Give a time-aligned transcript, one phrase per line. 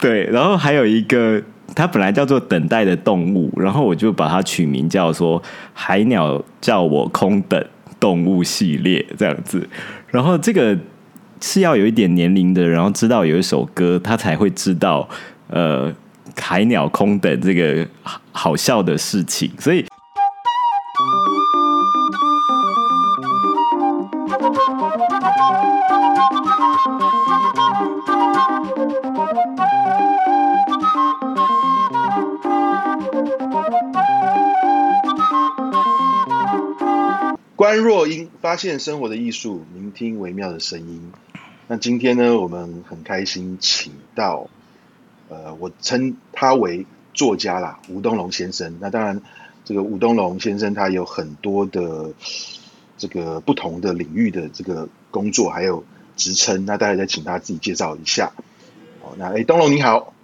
[0.00, 1.42] 对，然后还有一个，
[1.74, 7.64] 它本来叫做等待的动物，然后我就把它取名叫做海鸟叫我空等
[7.98, 9.68] 动物系列这样子。
[10.08, 10.78] 然后这个
[11.40, 15.08] 是要有一点年龄的，然后知道有一首歌，他才会知道
[15.48, 15.92] 呃
[16.38, 17.86] 海鸟空等这个
[18.32, 19.84] 好笑的事情，所以。
[37.76, 41.12] 观弱音，发现生活的艺术，聆听微妙的声音。
[41.66, 44.48] 那今天呢，我们很开心请到，
[45.28, 48.78] 呃，我称他为作家啦，吴东龙先生。
[48.80, 49.20] 那当然，
[49.62, 52.14] 这个吴东龙先生他有很多的
[52.96, 55.84] 这个不同的领域的这个工作，还有
[56.16, 56.64] 职称。
[56.64, 58.32] 那大家再请他自己介绍一下。
[59.02, 60.14] 好，那哎，东龙你好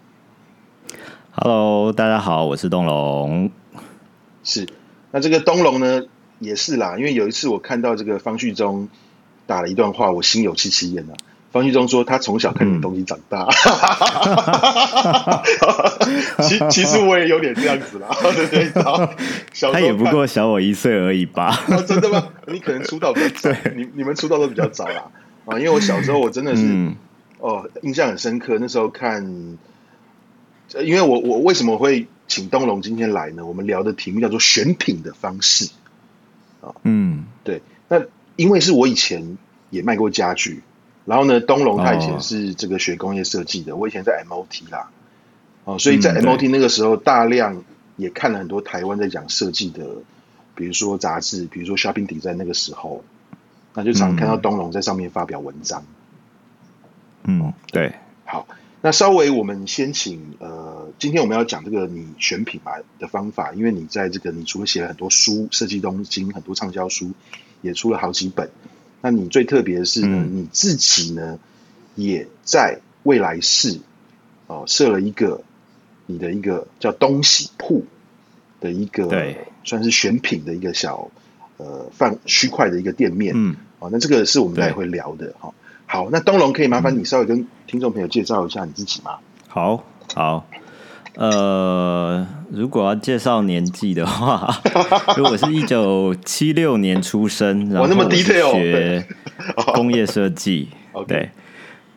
[1.32, 3.50] ，Hello，大家好，我是东龙。
[4.42, 4.66] 是，
[5.10, 6.04] 那这个东龙呢？
[6.42, 8.88] 也是啦，因为有一次我看到这个方旭中
[9.46, 11.14] 打了一段话，我心有戚戚焉呐。
[11.52, 13.46] 方旭中说他从小看你东西长大，
[16.40, 18.82] 其、嗯、其实我也有点这样子啦，对对对。
[19.70, 21.62] 他也不过小我一岁而已吧？
[21.86, 22.26] 真的吗？
[22.46, 25.04] 你可能出道比较早， 你你们出道都比较早啦
[25.44, 25.58] 啊。
[25.58, 26.96] 因为我小时候我真的是、嗯、
[27.38, 28.56] 哦，印象很深刻。
[28.58, 29.58] 那时候看，
[30.80, 33.44] 因为我我为什么会请东龙今天来呢？
[33.44, 35.68] 我们聊的题目叫做选品的方式。
[36.84, 38.02] 嗯，对，那
[38.36, 39.38] 因为是我以前
[39.70, 40.62] 也卖过家具，
[41.04, 44.90] 然后呢，东龙他以前是这个学工业设计的，哦、我以前在 MOT 啦，
[45.64, 47.64] 哦，所以在 MOT 那个时候，大量
[47.96, 49.84] 也看了很多台湾在讲设计的，
[50.54, 53.04] 比如说杂志，比如说 Shopping Design 在那个时候，
[53.74, 55.84] 那就常看到东龙在上面发表文章。
[57.24, 57.92] 嗯，对，
[58.24, 58.46] 好。
[58.84, 67.12] 那稍微我们先请呃，今天我们要讲这个你选品牌的方法，因为你在这个你除了写了很多书，设计东京很多畅销书，
[67.60, 68.50] 也出了好几本。
[69.00, 71.38] 那你最特别的是呢，嗯、你自己呢
[71.94, 73.78] 也在未来市
[74.48, 75.42] 哦设了一个
[76.06, 77.84] 你的一个叫东西铺
[78.60, 81.12] 的一个对算是选品的一个小
[81.56, 83.32] 呃范区块的一个店面。
[83.36, 85.54] 嗯，哦，那这个是我们待会聊的哈。
[85.92, 89.10] 好，那东龙可以麻烦你稍微跟听众朋友介绍一下你自己吗？
[89.46, 90.46] 好，好，
[91.16, 94.48] 呃，如果要介绍年纪的话，
[95.18, 99.06] 如果是一九七六年出生，然后我是学
[99.74, 100.70] 工业设计，
[101.06, 101.28] 对，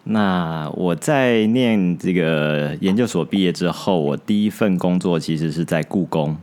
[0.04, 6.36] 那我在念这个研究所毕业之后，我第一份工作其实是在故宫。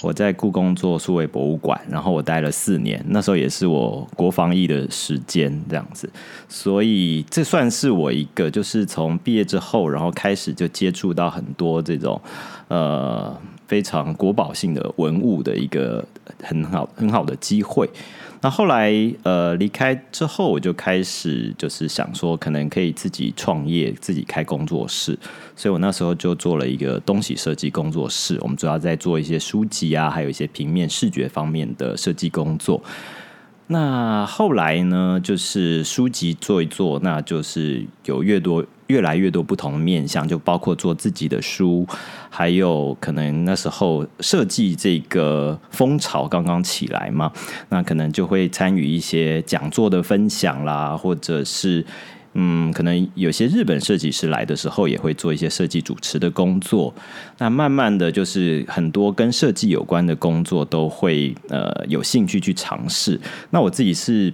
[0.00, 6.08] 我在故宫做数位博物馆，然后我待了四年，那时候也是我国防役的时间这样子，
[6.48, 12.20] 所以这算是我一个就是从毕业之后，然后开始就接触到很多这种
[12.68, 16.04] 呃非常国宝性的文物的一个
[16.42, 17.90] 很好很好的机会。
[18.40, 18.92] 那后来，
[19.24, 25.18] 呃，离开之后，我就开始就是想说，可能可以自己创业，自己开工作室。
[25.56, 28.38] 所以我那时候就做了一个东西设计工作室。
[28.40, 32.80] 我们主要在做一些书籍啊，还有一些平面视觉方面的设计工作。
[33.66, 38.64] 那后来呢，就是书籍做一做，那就是有越多。
[38.88, 41.86] 越来越多不同的面向，就包括做自己的书，
[42.28, 47.30] 还有可能那时候设计这个风潮刚刚起来嘛，
[47.68, 51.84] 那可能就会参与一些讲座的分享啦，或者是
[52.32, 56.94] 嗯，可能有些日本设计师来的时候，也会做一些设计主持的工作。
[57.38, 63.20] 那慢慢的就是很多跟设计有关的工作都会呃有兴趣去尝试。
[63.50, 64.32] 那我自己是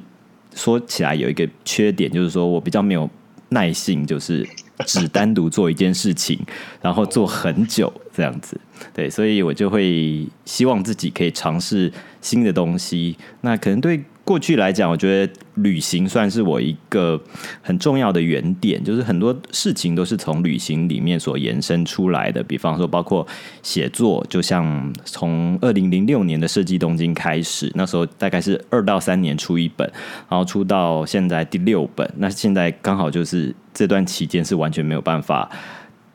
[0.54, 3.10] 说起来有一个缺点，就是说我比较没有。
[3.54, 4.46] 耐性就是
[4.84, 6.38] 只单独做一件事情，
[6.82, 8.60] 然后做很久这样子，
[8.92, 13.16] 对，所以我就会希望自己可以尝试新的东西。
[13.40, 14.04] 那可能对。
[14.24, 17.22] 过去来讲，我觉得旅行算是我一个
[17.60, 22.42] 很重要的原点，就是很多事情都是从旅行里面所延伸出来的。
[22.42, 23.26] 比方说，包括
[23.62, 29.86] 写作，就像从二零零六年的设计东京开始，那时候大概是二到三年出一本，
[30.30, 32.10] 然后出到现在第六本。
[32.16, 35.50] 那现在刚好就是这段期间是完全没有办法，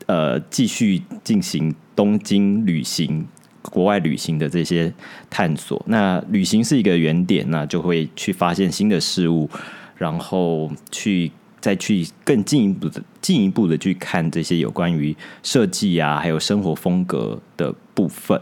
[0.08, 3.28] 呃，继续进行东京旅行。
[3.70, 4.92] 国外旅行的这些
[5.30, 9.50] 探索，那旅行是一个原点，那就会去发现新的事物，
[9.98, 18.42] 然后去再去更进一步的、进一步的去看这些有关于设计啊，还有生活风格的部分。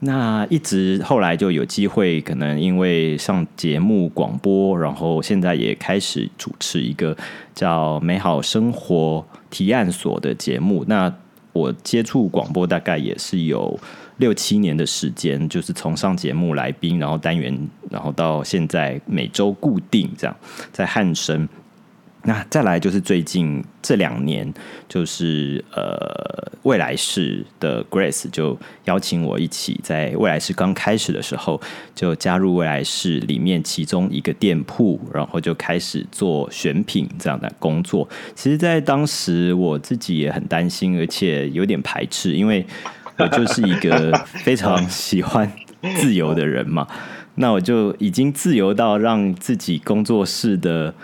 [0.00, 7.16] 那一直后来就有机会，可能因为上节目广播，然后现在也开始主持一个
[7.54, 9.26] 叫“美好生活”。
[9.50, 10.84] 提案所的节目。
[10.88, 11.10] 那
[11.54, 13.80] 我接触广播大概也是有
[14.18, 17.56] 六七年的时间，就是从上节目来宾，然后单元，
[17.90, 20.36] 然后到现在每周固定这样
[20.70, 21.48] 在汉声。
[22.24, 24.52] 那再来就是最近这两年，
[24.88, 31.58] 就是呃未来式的 Grace 就邀请我一起在未来式刚开始的时候
[31.94, 38.06] 就加入未来式里面其中一个店铺，然后就开始做选品这样的工作。
[38.34, 42.66] 其实，在当时我自己也很担心，而且有点排斥，因为
[43.18, 45.50] 我就是一个非常喜欢
[45.96, 46.86] 自由的人嘛。
[47.36, 50.94] 那我就已经自由到让自己工作室的。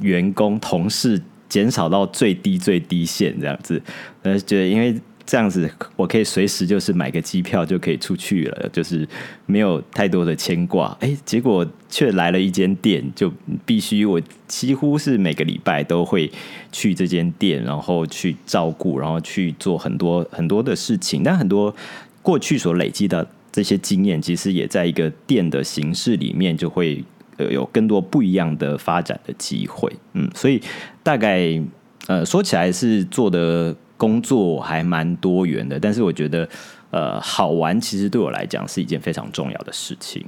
[0.00, 3.82] 员工同事减少到最低最低限这样子，
[4.22, 4.96] 呃，觉得因为
[5.28, 9.06] 这样子我可以随时就是买个机票就可以出去了，就是
[9.44, 10.96] 没有太多的牵挂。
[11.00, 13.30] 哎，结果却来了一间店，就
[13.66, 16.32] 必须我几乎是每个礼拜都会
[16.72, 21.22] 去这间店，然后去照顾，然后去做很多很多的事情。
[21.22, 21.76] 但很多
[22.22, 27.04] 过去所累积的这些经验，其实也在一个店的形式里面就会。
[27.36, 30.60] 呃，有更多不一样的发展的机会，嗯，所以
[31.04, 31.62] 大概
[32.08, 36.48] 呃说起来是做的工作还蛮多元的，但是我觉得
[36.90, 40.24] 呃好玩，其实对我来讲是一件非常重要的事情。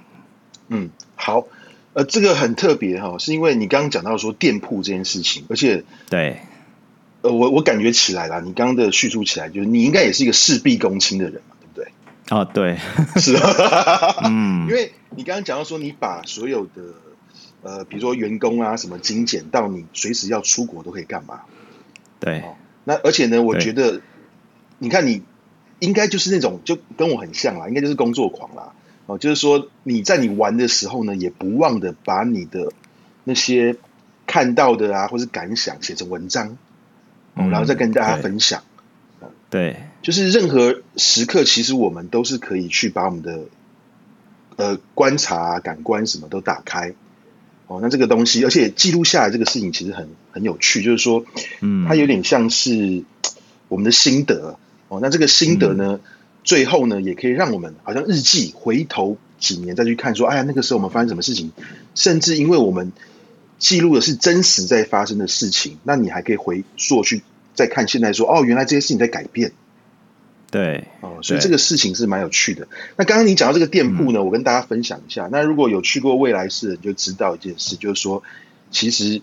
[0.68, 1.46] 嗯，好，
[1.94, 6.40] 呃，这个很特别哈，是因为你刚刚讲到说店铺这件事情，而且对，
[7.22, 11.92] 呃，我我感觉起来了，你刚刚的叙述起来，就是你应该也是一个事必躬亲的人嘛，对不对？
[12.36, 12.76] 哦，对，
[13.16, 14.92] 是啊， 嗯，因为。
[15.12, 16.82] 你刚刚讲到说，你把所有的
[17.64, 21.40] 呃，比如说员工啊，什么精简到你随时要出国都可以干嘛？
[22.20, 22.38] 对。
[22.42, 22.54] 哦，
[22.90, 24.00] 那而且呢，我觉得，
[24.80, 25.22] 你看你
[25.78, 28.72] 应该就是那种就跟我很像啦，应该就是工作狂啦。
[29.06, 32.72] 哦，就是说你在你玩的时候呢，也不忘的把你的
[33.22, 33.76] 那些
[34.26, 36.58] 看到的啊，或是感想写成文章，
[37.34, 38.64] 哦，然后再跟大家分享。
[39.48, 39.76] 对。
[40.02, 43.44] 就是任何时刻，其实我们都是可以去把我们的。
[44.56, 46.92] 呃，观察、啊、感官什么都打开，
[47.70, 51.24] 哦，那这个东西，而且记录下来这个事情其实很很有趣，就是说，
[51.60, 53.04] 嗯，它有点像是
[53.68, 54.58] 我们的心得，
[54.88, 56.10] 哦，那这个心得呢，嗯、
[56.42, 61.52] 最后呢，也可以让我们好像日记，回头几年再去看，说，哎呀，那个时候我们发生什么事情，
[61.94, 62.90] 甚至因为我们
[63.60, 67.22] 记录的是真实在发生的事情，那你还可以回溯去
[67.54, 69.52] 再看现在说，哦，原来这些事情在改变。
[70.50, 72.66] 对，哦，所以这个事情是蛮有趣的。
[72.96, 75.28] 那刚刚你讲到这个店铺呢，嗯，我跟大家分享一下。
[75.30, 78.24] 那如果有去过未来市的，你就知道一件事，就是说，
[78.72, 79.22] 其实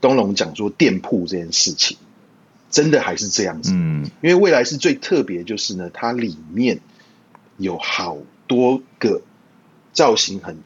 [0.00, 1.96] 东龙讲说店铺这件事情，
[2.70, 3.70] 真的还是这样子。
[3.72, 6.80] 嗯，因为未来式最特别就是呢，它里面
[7.56, 8.18] 有好
[8.48, 9.22] 多个
[9.92, 10.58] 造型很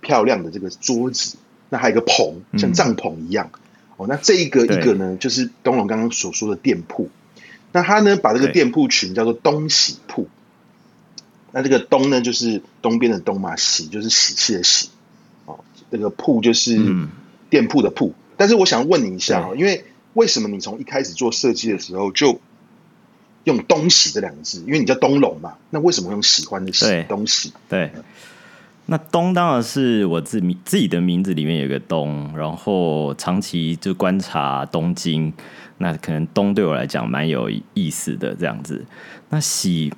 [0.00, 1.36] 漂亮的这个桌子，
[1.70, 3.48] 那还有一个棚，像帐篷一样。
[3.54, 3.60] 嗯，
[3.98, 7.08] 哦，那这一个一个呢，就是东龙刚刚所说的店铺。
[7.72, 10.28] 那他呢，把这个店铺群叫做东喜铺。
[11.52, 14.88] 那这个东呢，就是东边的东嘛，喜就是喜气的喜。
[15.44, 15.60] 哦，
[15.90, 16.78] 这个铺就是
[17.50, 18.08] 店铺的铺。
[18.08, 18.14] 嗯。
[18.36, 19.84] 但是我想问你一下，因为
[20.14, 22.40] 为什么你从一开始做设计的时候就
[23.44, 24.62] 用东喜这两个字？
[24.66, 27.04] 因为你叫东龙嘛，那为什么用喜欢的喜？
[27.08, 27.52] 东喜？
[27.68, 27.90] 对。
[28.86, 35.32] 那东当然是我自名自己的名字里面有个东，然后长期就观察东京。
[35.82, 38.82] 那可能东对我来讲蛮有意思的这样子。
[39.28, 39.92] 那喜，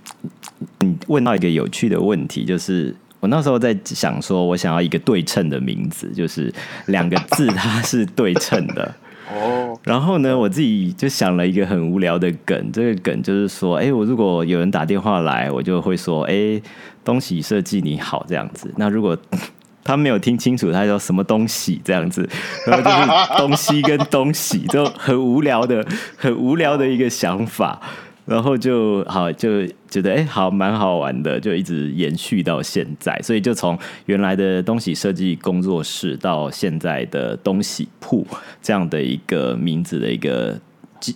[0.80, 6.52] 你问到一个有趣的问题，就是我那时候在想说，我想要一个对称的名字，就是
[6.86, 8.94] 两个字它是对称的。
[9.30, 9.78] 哦。
[9.84, 16.60] 然后呢，我自己就想了一个很无聊的梗，这个梗就是说，哎，我如果有人打电话来，我就会说，哎，
[17.04, 18.72] 东喜设计你好这样子。
[18.76, 19.18] 那如果
[19.84, 22.26] 他没有听清楚，他说什么东西这样子，
[22.66, 25.86] 然后就是东西跟东西 就很无聊的、
[26.16, 27.78] 很无聊的一个想法，
[28.24, 38.26] 然后就好就觉得哎、欸，好蛮好玩的，就一直延续到现在，所以就从原来的东西设计工作室到现在的东西铺
[38.62, 40.58] 这样的一个名字的一个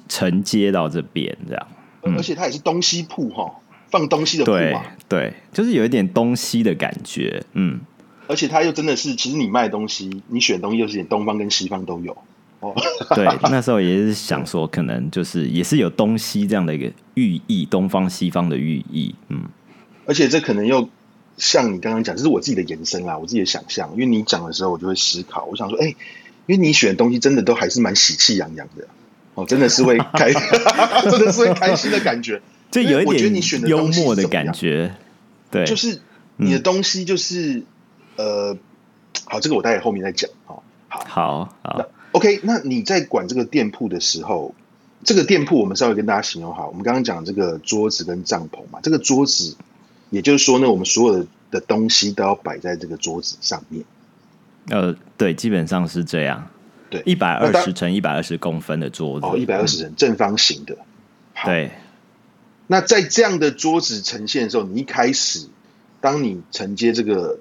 [0.09, 1.67] 承接到这边这样，
[2.19, 3.51] 而且它也是东西铺哈，
[3.91, 7.81] 放东西的铺嘛，对，对，就是有一点东西的感觉，嗯。
[8.29, 12.15] 而且他又真的是，其实你卖东西，你选东西又是点东方跟西方都有
[12.61, 12.75] 哦。
[13.17, 19.15] 对，那时候也是想说，可能就是也是有东西这样的一个寓意，东方西方的寓意。
[19.29, 19.45] 嗯，
[20.05, 20.91] 而且这可能又
[21.39, 23.91] 像你刚刚讲，这是我自己的延伸啦，我自己的想象。
[23.95, 25.97] 因为你讲的时候，我就会思考，我想说，哎、欸，
[26.47, 28.87] 因为你选的东西真的都还是蛮喜气洋洋的
[29.35, 30.31] 哦，真的是会开，
[31.11, 33.33] 真的是会开心的感觉，就有一点
[33.67, 34.95] 幽默的感觉。
[35.51, 36.03] 对，就是
[36.37, 37.63] 你的东西就是。
[38.19, 38.57] 呃，
[39.27, 40.29] 好，这个我待会后面再讲。
[40.45, 41.05] 好，好，
[41.63, 44.55] 好，那 OK，那你在管这个店铺的时候，
[45.05, 49.57] 这个店铺我们稍微跟大家形容好，我们刚刚讲这个桌子跟帐篷嘛，这个桌子，
[50.11, 53.85] 也就是说呢，我们所有的的东西都要摆在这个桌子上面。
[54.71, 56.51] 呃，对，基本上是这样。
[56.91, 60.77] 对，一百二十乘一百二十公分的桌子，哦，一百二十乘正方形的。
[61.45, 61.71] 对。
[62.67, 65.49] 那在这样的桌子呈现的时候，你一开始，
[66.01, 67.39] 当你承接这个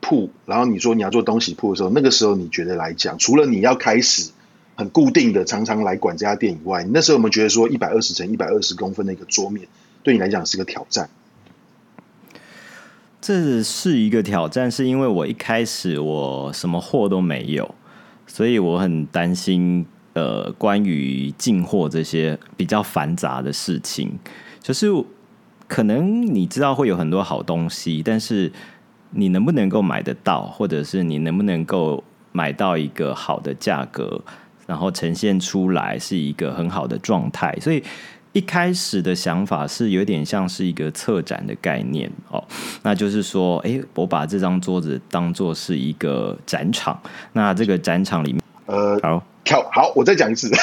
[0.00, 4.30] 铺，然后你说你要做东西铺的时候，那个时候你觉得来讲，除了你要开始
[4.76, 9.68] 很固定的常常来管这家店以外，你那时候有没有觉得说一百二十乘一百二十公分的一个桌面，
[10.02, 11.08] 对你来讲是个挑战？
[13.20, 17.74] 这是一个挑战，是因为我一开始我什么货都没有，
[18.26, 19.86] 所以我很担心。
[20.12, 24.10] 呃，关于进货这些比较繁杂的事情，
[24.60, 24.88] 就是
[25.68, 28.50] 可能你知道会有很多好东西，但是
[29.10, 32.02] 你能不能够买得到，或者是你能不能够
[32.32, 34.20] 买到一个好的价格，
[34.66, 37.56] 然后呈现出来是一个很好的状态。
[37.60, 37.82] 所以
[38.32, 42.42] 一开始的想法是有点像是一个策展的概念哦，
[42.82, 47.00] 那就是说，哎，我把这张桌子当做是一个展场，
[47.32, 49.22] 那这个展场里面，呃，好。
[49.42, 50.50] 跳好，我再讲一次，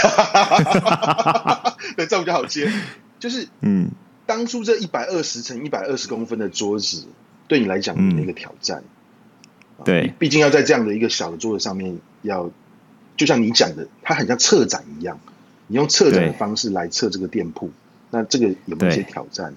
[1.97, 2.71] 对，这样比较好接。
[3.19, 3.89] 就是，嗯，
[4.27, 7.05] 当初这一百二十乘一百二十公分的桌子，
[7.47, 8.83] 对你来讲的一个挑战。
[9.79, 12.49] 嗯、对，毕竟要在这样的一个小的桌子上面，要
[13.15, 15.19] 就像你讲的，它很像策展一样，
[15.67, 17.71] 你用策展的方式来策这个店铺，
[18.11, 19.53] 那这个有没有一些挑战？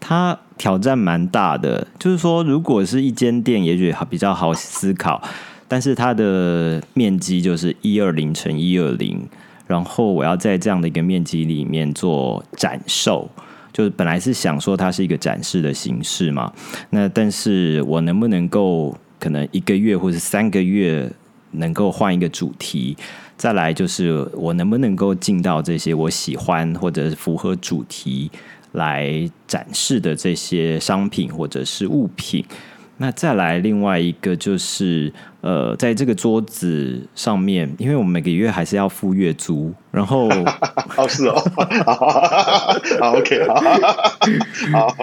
[0.00, 5.22] 它挑战蛮大的，就是说，如果是一间店，也许比较好思考。
[5.66, 9.26] 但是它的面积就是一二零乘一二零，
[9.66, 13.30] 然后我要在这样的一个面积里面做展售，
[13.74, 16.50] 就是本来是想说它是一个展示的形式嘛，
[16.90, 21.10] 那但是我能不能够可能一个月或者三个月
[21.50, 22.96] 能够换一个主题，
[23.36, 28.30] 再来就是我能不能够进到这些我喜欢或者符合主题
[28.72, 32.44] 来展示的这些商品或者是物品。
[32.96, 40.28] 那再来另外一个就是，呃，在这个桌子上面，因为我们每个月还是要付月租，然后
[40.96, 41.34] 哦是哦，
[43.00, 43.44] 好 OK
[44.72, 44.96] 好，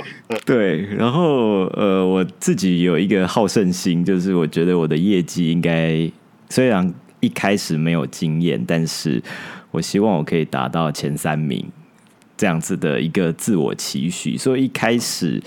[0.46, 6.10] 对，然后呃，我自己有一个好胜心，就是我觉得我的业绩应该
[6.50, 9.22] 虽然一开始没有经验，但是
[9.72, 11.66] 我希望我可以达到前三名
[12.38, 15.44] 这样子的一个自我期许，所以一开始。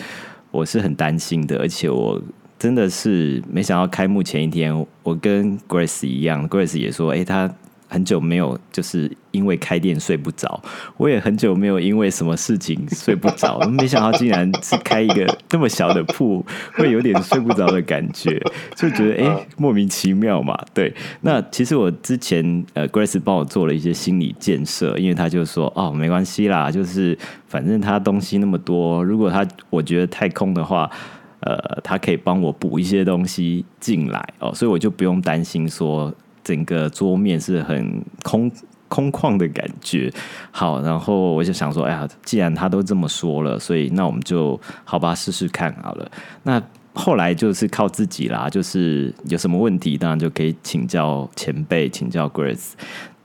[0.55, 2.23] 我是很担心的，而且我
[2.57, 7.53] 真的是没想到开幕前一天，我跟 Grace 一样，Grace 也说，哎、欸，他
[7.95, 10.61] 很久没有就是因为开店睡不着，
[10.97, 18.43] 我也很久没有因为什么事情睡不着， 没想到竟然是开一个这么小的铺，会有点睡不着的感觉，
[18.75, 20.59] 就觉得哎、欸、莫名其妙嘛。
[20.75, 27.17] 对，那其实我之前呃 Grace 帮我做了一些心理建设，因为他就说哦没关系啦，就是。
[27.47, 30.91] 反正他东西那么多，如果他我觉得太空的话，
[31.39, 34.21] 呃，他可以帮我补一些东西进来。
[34.41, 36.13] 哦，所以我就不用担心说
[36.45, 38.49] 整个桌面是很空
[38.89, 40.13] 空旷的感觉。
[40.53, 46.09] 好，然后我就想说，哎呀，既然他都这么说了，所以那我们就好吧，试试看好了。
[46.45, 52.73] 那后来就是靠自己啦，就是有什么问题，当然就可以请教前辈，请教 Grace。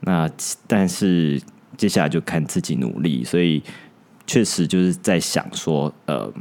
[0.00, 0.28] 那
[0.66, 1.40] 但是
[1.76, 3.62] 接下来就看自己努力，所以。
[4.26, 6.32] 确实就是在想说，呃，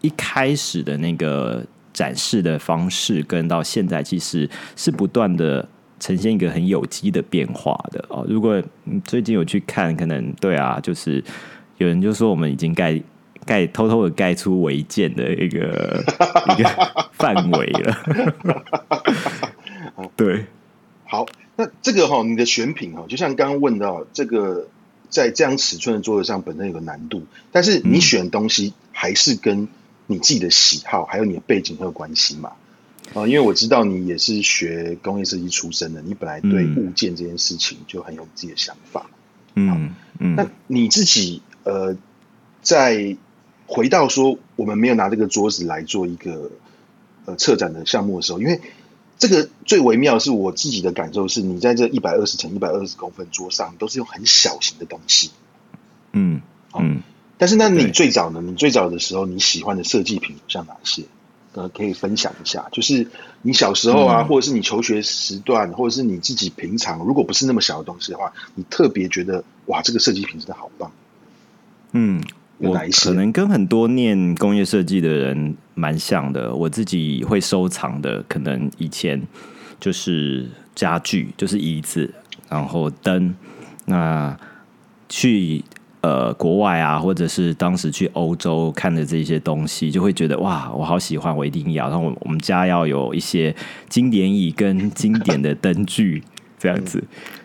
[0.00, 5.68] 一开始的那个展示的方式，跟到现在其实是不断的
[6.02, 8.26] 呈现一个很有机的变化的哦。
[8.28, 11.22] 如果你最近有去看，可能对啊，就是
[11.78, 13.00] 有人就说我们已经盖
[13.46, 16.02] 盖偷偷的盖出违建的一个
[16.58, 17.96] 一个范围了。
[20.16, 20.44] 对，
[21.04, 24.66] 好，那这个哈，你的选品哈，就像刚刚问到这个。
[25.12, 29.68] 在这样尺寸的桌子上本身有个难度，但是你选东西还是跟
[30.06, 32.52] 你自己的喜好还有你的背景很有关系嘛？
[33.14, 39.06] 啊，因为我知道你也是学工业设计出身的，你本来对物件这件事情就很有自己的想法。
[39.54, 41.96] 嗯嗯，那你自己呃，
[42.62, 43.16] 在
[43.66, 46.50] 回到说我们没有拿这个桌子来做一个
[47.24, 48.60] 呃策展的项目的时候，因为。
[49.18, 55.30] 这个最微妙的是我自己的感受是，你在这一百二十乘一百二十公分桌上，都是用很小型的东西。
[56.10, 56.42] 嗯
[56.76, 57.02] 嗯，
[57.38, 58.42] 但是那你最早呢？
[58.42, 61.04] 你最早的时候你喜欢的设计品像哪些？
[61.54, 62.66] 呃，可以分享一下。
[62.72, 63.06] 就是
[63.42, 70.90] 你小时候啊，或者是你求学时段，或者是你自己平常，如果不是那么小的东西的话，你特别觉得哇，这个设计品真的好棒。
[71.92, 72.22] 嗯。
[72.58, 76.54] 我可能跟很多念工业设计的人蛮像的。
[76.54, 79.20] 我自己会收藏的，可能以前
[79.80, 82.14] 就是家具，就是椅子，
[82.48, 83.34] 然后灯。
[83.86, 84.38] 那
[85.08, 85.64] 去
[86.02, 91.88] 呃国外啊，或者是当时去欧洲看的这些东西，就会觉得哇，我好喜欢，我一定要。
[91.88, 93.54] 然后我们家要有一些
[93.88, 96.22] 经典椅跟经典的灯具
[96.58, 97.02] 这样子，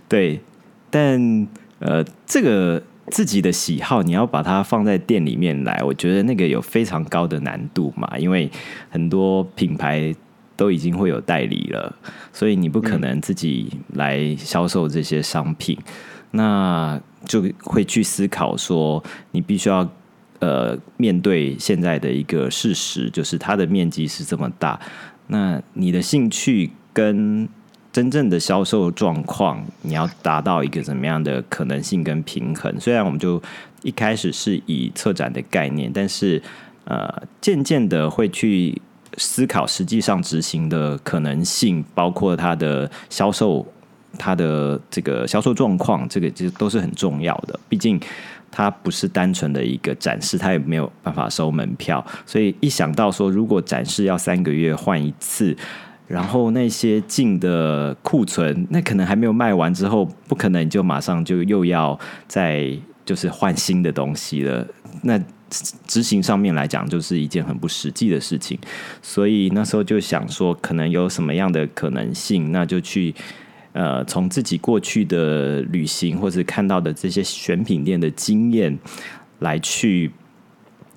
[0.10, 0.42] 对。
[0.90, 1.48] 但
[1.80, 8.50] 呃，这个自己的喜好，你要把它放在店里面来，我觉得那个有非常高的难度嘛，因为
[8.90, 10.16] 很多品牌
[10.56, 11.94] 都已经会有代理了，
[12.32, 15.78] 所以你不可能自己来销售这些商品，
[16.32, 19.88] 那就会去思考说，你必须要
[20.40, 24.80] 呃面对现在的一个事实，就是它的面积是这么大，
[25.28, 27.48] 那你的兴趣跟
[27.92, 32.80] 真正的销售状况，你要达到一个怎么样的可能性跟平衡？
[32.80, 33.42] 虽然我们就
[33.82, 36.42] 一开始是以策展的概念，但是
[36.86, 38.80] 呃，渐渐的会去
[39.18, 43.66] 思考实际上执行的可能性，包括它的销售、
[44.18, 47.60] 它的这个销售状况，这个其实都是很重要的。
[47.70, 48.00] 毕竟
[48.52, 55.56] 它不是单纯的一个展示，它也没有办法收门票，所以一想到说，如果展示要三个月换一次。
[56.08, 62.72] 然后那些进的库存，那可能还没有卖完之后，不可能就马上就又要再
[63.04, 64.66] 就是换新的东西了。
[65.02, 65.22] 那
[65.86, 68.58] 执行上面来讲，就是一件很不实际的事情。
[69.02, 73.14] 所以那时候就想说，可能有什么样的可能性，那就去
[73.78, 78.78] 呃，从自己过去的旅行或者看到的这些选品店的经验
[79.40, 80.12] 来去。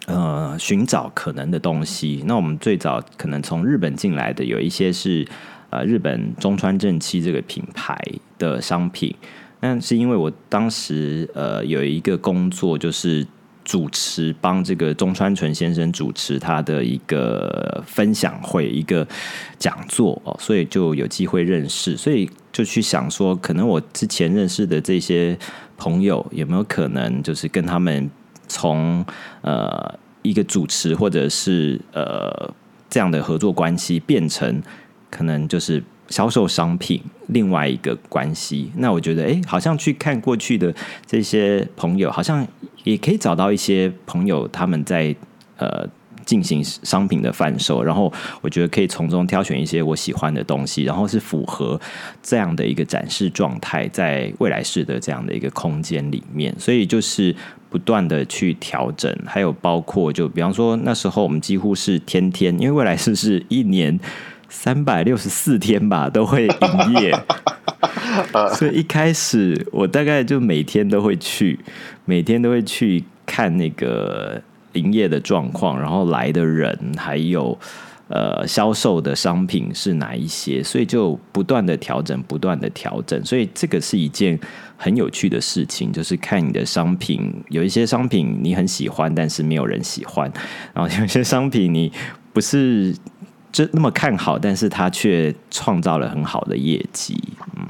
[0.07, 2.25] 呃，寻找可能的东西。
[2.27, 5.25] 那我们最早可能从日本进来的有一些是
[5.69, 7.97] 呃日本中川正七这个品牌
[8.37, 9.15] 的商品。
[9.61, 13.25] 那是因为我当时呃有一个工作，就是
[13.71, 19.07] 主持帮这个中川纯先生主持他的一个分享会，一个
[19.61, 25.39] 讲座哦，所以就有机会认识，所以就去想说，可能我之前认识的这些
[25.77, 28.11] 朋友有没有可能就是跟他们。
[28.53, 29.07] 从
[29.43, 32.53] 呃一个主持或者是呃
[32.89, 34.61] 这样的合作关系，变成
[35.09, 38.73] 可能就是销售商品另外一个关系。
[38.75, 40.75] 那我觉得，哎，好像去看过去的
[41.07, 42.45] 这些朋友，好像
[42.85, 45.15] 也可以找到一些朋友他们在
[45.59, 45.89] 呃。
[46.27, 51.81] 进行商品的贩售，然后我觉得可以从中挑选一些我喜欢的东西，然后是符合
[52.23, 57.35] 这样的一个展示状态，在未来式的这样的一个空间里面，所以就是
[57.69, 63.99] 不断的去调整，还有包括就比方说那时候我们几乎是天天，因为未来式是一年
[64.49, 67.19] 三百六十四天吧都会营业，
[68.55, 71.59] 所以一开始我大概就每天都会去，
[72.11, 74.43] 每天都会去看那个。
[74.75, 77.59] 营业的状况，然后来的人，还有
[78.07, 84.39] 呃销售的商品是哪一些，所以就不断的调整，不断的调整，所以这个是一件
[84.77, 90.33] 很有趣的事情，就是看你的商品，有一些商品你很喜欢，但是没有人喜欢，
[90.73, 91.93] 然后有些商品你
[92.33, 92.95] 不是
[93.51, 97.21] 就那么看好，但是它却创造了很好的业绩。
[97.57, 97.67] 嗯，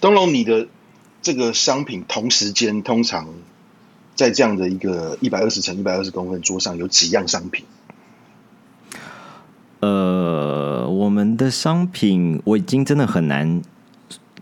[0.00, 0.66] 东龙，你的
[1.22, 3.28] 这个商品同时间通常。
[4.18, 7.64] 在这样的一个一百二十乘一百二十公分桌上有几样商品？
[9.78, 13.62] 呃，我们的商品我已经真的很难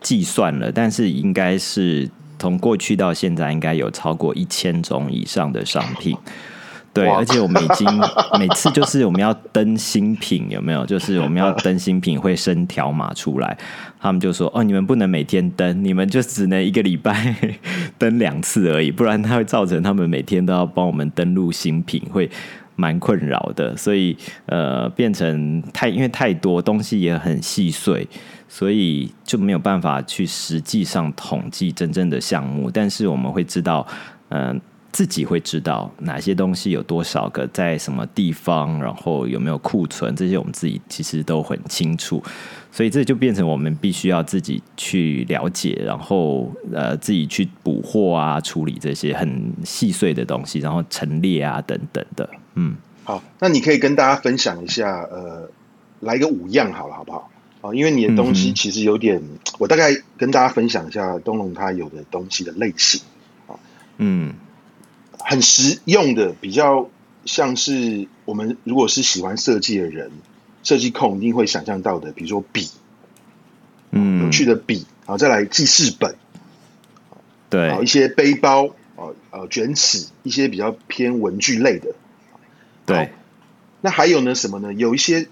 [0.01, 2.09] 计算了，但是应该是
[2.39, 6.17] 从过去到现在，应该有超过一千种以上的商品。
[6.97, 7.87] 对，而且我们已经
[8.39, 10.85] 每次就是我们要登新品，有没有？
[10.87, 13.57] 就是我们要登新品会升条码出来，
[14.01, 17.35] 他们就说：“哦，你们不能每天登，你们就只能一个礼拜
[17.99, 22.31] 登两次而已，不然它会造成他们每天都要帮我们登录新品，会
[22.77, 23.77] 蛮困扰的。
[23.77, 28.09] 所以呃，变成太因为太多东西也很细碎，
[28.49, 32.71] 所以就没有办法去实际上统计真正的项目。
[32.71, 33.87] 但是我们会知道，
[34.31, 34.57] 嗯、呃。”
[34.97, 42.25] 自己会知道哪些东西有多少个在什么地方，然后有没有库存，这些我们自己其实都很清楚，
[42.73, 52.27] 所以这就变成我们必须要自己去了解，然后呃自己去补货啊，处理这些很细碎的东西，然后陈列啊等等的。
[52.55, 55.51] 嗯，好，那你可以跟大家分享一下，呃，
[56.01, 57.31] 来个五样好了，好不好？
[57.61, 63.03] 啊，因为你的东西其实有点，嗯、我大概跟大家分享一下东龙他有的东西的类型
[63.47, 63.61] 啊，
[63.99, 64.33] 嗯。
[65.19, 66.89] 很实用的，比较
[67.25, 70.11] 像是我们如果是喜欢设计的人，
[70.63, 72.71] 设计控一定会想象到的，比如说笔，
[73.91, 76.17] 嗯，有趣的笔，然后再来记事本，
[77.51, 81.95] 对，好一些背包，呃呃卷尺，一些比较偏文具类的，
[82.85, 83.11] 对。
[83.83, 84.35] 那还有呢？
[84.35, 84.73] 什么呢？
[84.73, 85.29] 有一些，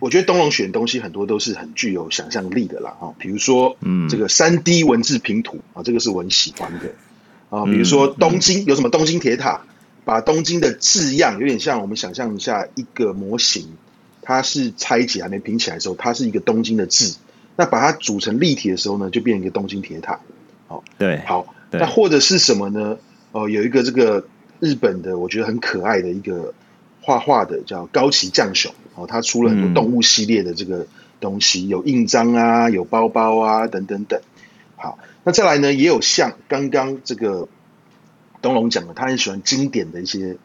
[0.00, 6.86] 我觉得东龙选东西很多都是很具有想象力的啦，哈，比如说，嗯，这个三 D 文字拼图啊，这个是我很喜欢的。
[7.54, 9.60] 啊，比如说东京有什么东京铁塔，
[10.04, 13.68] 把东京的字样有点像我们想象一下一个模型，
[14.22, 17.16] 它是拆解还没拼起来的时候，它是一个东京的字，
[17.54, 20.18] 那把它组成立体的时候呢，就变成一个东京铁塔。
[20.66, 22.96] 好，对，好，那或者是什么呢？
[23.30, 24.26] 哦，有一个这个
[24.58, 26.54] 日本的，我觉得很可爱的一个
[27.02, 30.88] 画画的叫高崎将雄，哦，他出了很多动物系列的这个
[31.20, 34.20] 东西，有印章啊，有包包啊，等等等。
[34.74, 34.98] 好。
[35.24, 37.48] 那再来呢，也有像刚刚这个
[38.42, 40.36] 东龙讲的，他很喜欢经典的一些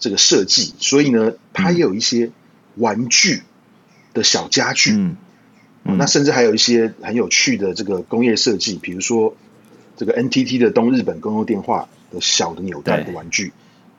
[0.00, 2.32] 这个设计，所以呢，他也有一些
[2.74, 3.42] 玩具
[4.12, 5.16] 的小家具，嗯，
[5.84, 9.36] 嗯，那甚至还有一些很有趣的这个工业设计，比如说
[9.96, 13.52] 这个 NTT 的东日本公用电话的小的扭蛋的玩具，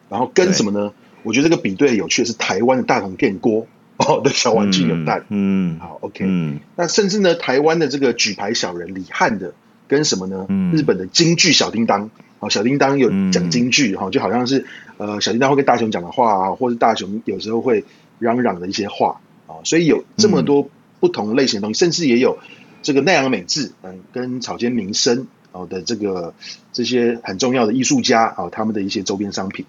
[0.10, 0.92] 然后跟什么呢？
[1.24, 9.54] 我觉得这个比对有趣的是台湾的大同电锅哦的小玩具扭蛋，嗯，嗯好，OK，嗯，那甚至呢，台湾的这个举牌小人李汉的。
[9.88, 10.48] 跟什么呢？
[10.74, 14.66] 日本的京剧小叮当，哦，小叮当有讲京剧，哈，就好像是
[14.98, 17.86] 呃，小叮当会跟大雄讲的话啊，或者大雄有时候会
[18.20, 20.70] 嚷嚷的一些话啊，所以有这么多
[21.00, 22.40] 不同类型的东西，甚至也有
[22.82, 26.34] 这个奈良美智，嗯，跟草间弥生哦的这个
[26.74, 29.66] 这些很重要的艺术家啊，他们的一些周边商品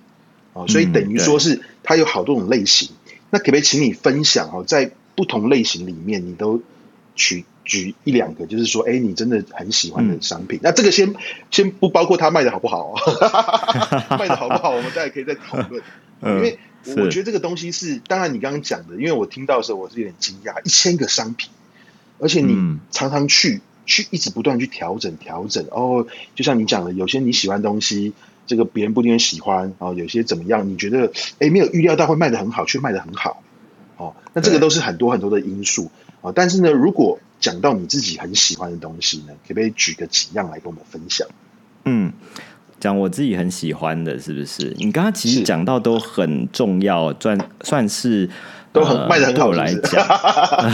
[0.55, 2.91] 啊，所以等于说是它有好多种类型。
[3.29, 6.63] 那可不可以请你分享哦，在不同类型里面，你都
[7.17, 7.45] 取。
[7.67, 10.59] 举一两个，就是说，哎，你真的很喜欢的商品。
[10.61, 11.15] 嗯、那这个先
[11.51, 12.95] 先不包括它卖的好不好，
[14.17, 15.83] 卖的好不好，我们大家可以再讨论。
[16.23, 16.59] 嗯、因为
[16.97, 21.51] 我觉得这个东西是，当然你刚刚讲的，因为我听到的时候我是有点惊讶，一千个商品，
[22.19, 25.67] 而且你常常去、嗯、去一直不断去调整调整。
[25.71, 28.15] 哦，就像你讲的，有些你喜欢的东西，
[28.47, 33.43] 这个别人不一定喜欢哦，有些怎么样，你觉得哎没有预料到会卖的很好，却卖的很好。
[33.99, 35.91] 哦，那这个都是很多很多的因素
[36.23, 36.33] 啊。
[36.35, 41.25] 但是呢，如果讲到你自己很喜欢的东西呢，可不可以举个几样来跟我们分享？
[41.85, 42.13] 嗯，
[42.81, 44.75] 讲我自己很喜欢的，是不是？
[44.77, 48.29] 你刚刚其实讲到都很重要，算算是
[48.73, 49.43] 都很卖得很好。
[49.43, 50.05] 对我来讲，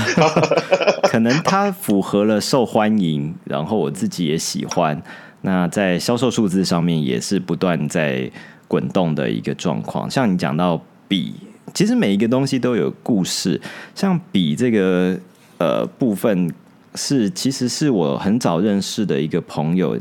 [1.13, 5.03] 可能它符合了受欢迎，然后我自己也喜欢。
[5.43, 8.31] 那在销售数字上面也是不断在
[8.67, 10.11] 滚动的一个状况。
[10.11, 11.35] 像你讲到笔，
[11.75, 13.61] 其实每一个东西都有故事，
[13.95, 15.21] 像笔这个。
[15.59, 16.53] 呃，部分
[16.95, 19.99] 是其实是我很早认识的一个朋友，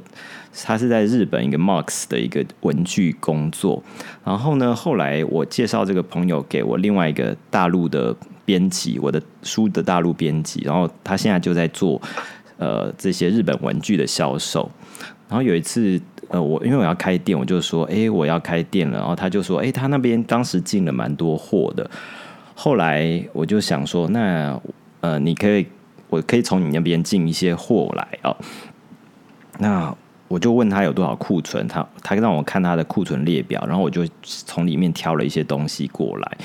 [0.64, 3.82] 他是在日本一个 Marks 的一个文具工作。
[4.24, 10.62] 然后呢，后来我介绍这个朋友给我另外一个大陆的编辑，我的书的大陆编辑。
[10.66, 12.02] 然后他现在就在做
[12.58, 14.70] 呃这些日本文具的销售。
[15.30, 18.98] 然后有一次，呃，我因为我要开店，我就说，哎，我要开店了。
[18.98, 21.90] 然后他就说，哎，他那边当时进了蛮多货的。
[22.54, 24.60] 后来我就想说，那。
[25.04, 25.66] 呃，你可以，
[26.12, 28.38] 我可以从你那边进一些货来哦。
[29.58, 29.96] 那
[30.28, 36.38] 我就问他有多少库存，他他让我看他的库存列表，然后我就从里面挑了一些东西过来。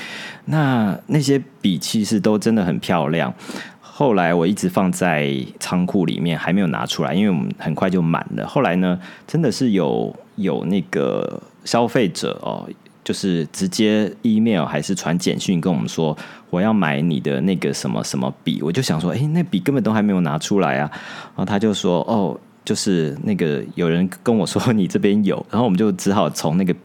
[0.45, 3.33] 那那些笔其实都真的很漂亮。
[3.81, 8.47] 后来我一直放在仓库里面，还没有拿出来，因为我们很快就满了。
[8.47, 12.69] 后来呢，真的是有有那个消费者哦。
[13.07, 16.13] 就是直接 email 还是传简讯跟我们说，
[16.49, 20.91] 我要买你的那个什么什么笔，我就想说，哎，那笔根本都还没有拿出来啊。
[20.91, 26.75] 然后他就说，哦，就是那个有人跟我说你这边有，然后我们就只好从那个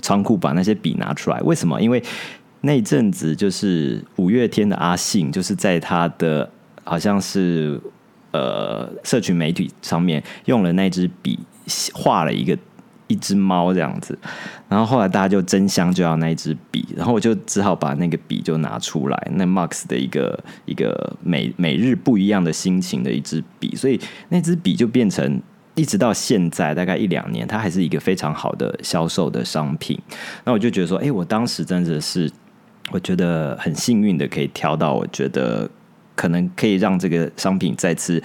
[0.00, 1.40] 仓库把那些笔拿出来。
[1.40, 1.82] 为什么？
[1.82, 2.00] 因为
[2.60, 6.48] 那阵子就是五月天的阿信，就是在他的
[6.84, 7.80] 好像是
[8.30, 11.36] 呃社群媒体上面用了那支笔
[11.92, 12.56] 画了一个。
[13.06, 14.18] 一只猫这样子，
[14.68, 25.40] 然后后来大家就争相就要那一支笔，然后我就只好把那个笔就拿出来，那 Max 的一个一个每每日不一样的心情的一支笔，所以那支笔就变成
[25.74, 30.00] 一直到现在大概一两年，它还是一个非常好的销售的商品。
[30.44, 32.30] 那我就觉得说，哎，我当时真的是
[32.90, 35.68] 我觉得很幸运的，可以挑到我觉得
[36.16, 38.22] 可能可以让这个商品再次。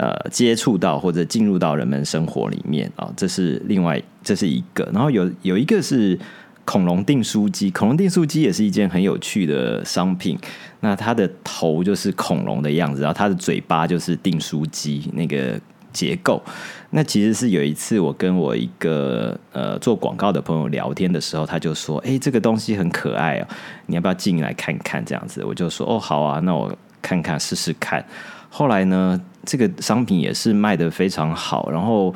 [0.00, 4.88] 呃，接触到或者进入到人们生活里面啊，这是另外这是一个。
[4.94, 6.18] 然后有有一个是
[6.64, 10.38] 恐龙订书机，恐龙订书机也是一件很有趣的商品。
[10.80, 15.60] 那它的头就是恐龙的样子，然后它的嘴巴就是订书机那个
[15.92, 16.42] 结构。
[16.88, 23.46] 那其实是有一次我跟我一个呃做广告的朋友聊天的时候，他就说：“哎，这个东西很可爱哦，
[23.84, 28.02] 你要不要进来看看？”这样子，我就说：“哦，好啊，那我看看试试看。”
[28.50, 32.12] 后来呢，这个商品也是卖得非常好，然后，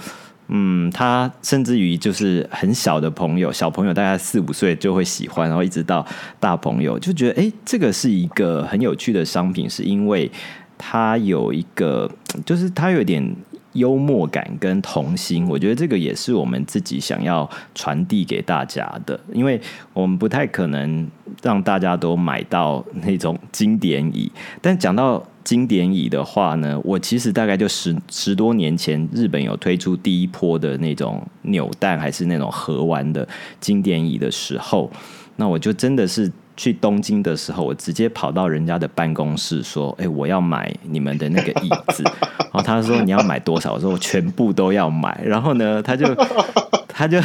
[0.49, 6.05] 嗯，他甚至于就是很小的朋友，小朋友大概四五岁就会喜欢，然后一直到
[6.38, 10.31] 大朋友就觉得，哎，这个是一个很有趣的商品，是因为
[10.77, 12.11] 它有一个，
[12.44, 13.35] 就是它有点
[13.75, 19.61] 幽默感跟童心，我觉得这个也是我们自己想要传递给大家的，因为
[19.92, 21.09] 我们不太可能
[21.42, 24.31] 让大家都买到那种经典椅。
[24.61, 33.28] 但讲到经典椅的话呢，我其实大概就十十多年前，日本有推出第一波的那种扭蛋还是那种盒玩的
[33.61, 34.90] 经典椅的时候，
[35.37, 36.33] 那我就真的是。
[36.57, 42.04] 去东京的时候，我直接跑到人家的办公室说：“哎、我要买你们的那个椅子。
[42.38, 45.18] ”然后他说：“你要买多少？”我说：“我全部都要买。
[45.26, 46.07] ”然后呢，他就
[46.87, 47.20] 他就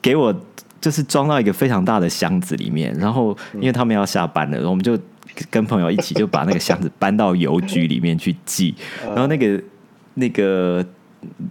[0.00, 0.34] 给我
[0.80, 2.90] 就是装到一个非常大的箱子里面。
[2.98, 4.98] 然后因为他们要下班了，然后我们就
[5.50, 8.74] 跟朋友一起就把那个箱子搬到邮局里面去寄。
[9.06, 9.62] 然后那个
[10.14, 10.84] 那个。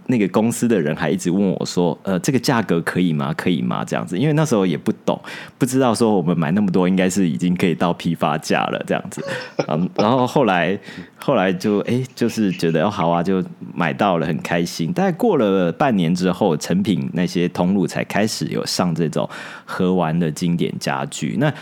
[0.06, 3.34] 那个公司的人还一直问我说：“呃，这个价格可以吗？
[3.36, 5.20] 可以吗？”这样子，因为那时候也不懂，
[5.58, 9.20] 不知道说我们买那么多，应该是已经可以到批发价了这样子。
[9.66, 10.78] 嗯，然后后来
[11.16, 13.42] 后来就哎，就是觉得好啊，就
[13.74, 14.92] 买到了，很开心。
[14.92, 19.28] 大概过了半年之后，成品那些通路才开始有上这种
[19.64, 21.34] 盒玩的经典家具。
[21.36, 21.52] 那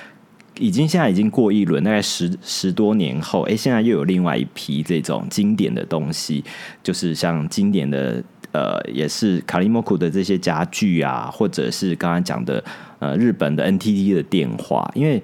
[0.59, 6.45] 已经现在已经过一轮，大概十十多年后，哎，现在又有另外一批这种经典的东西，
[6.83, 12.63] 就是像经典的呃，也是卡利莫库的这些家具啊，或者是刚刚讲的
[12.99, 15.23] 呃日本的 NTT 的电话，因为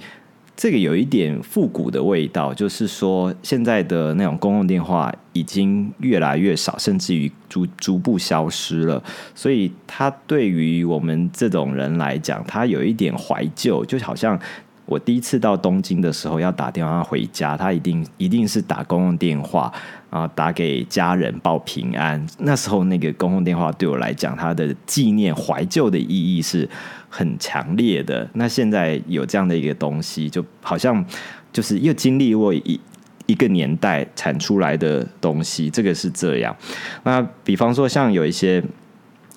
[0.57, 9.03] 这个有一点复古的味道，就是说现在的那种公共电话已经越来越少，甚至于逐逐步消失了，
[9.35, 14.41] 所以它对于我们这种人来讲，它有一点怀旧，就好像。
[14.89, 19.71] 我第一次到东京的时候，要打电话回家，他一定一定是打公共电话
[20.09, 22.27] 啊，打给家人报平安。
[22.39, 26.67] 那时候那个公共电话对我来讲，它的纪念怀旧的意义是
[27.11, 28.27] 很强烈的。
[28.33, 31.05] 那现在有这样的一个东西，就好像
[31.53, 32.81] 就是又经历过一
[33.27, 36.57] 一个年代产出来的东西，这个是这样。
[37.05, 38.59] 那比方说，像有一些，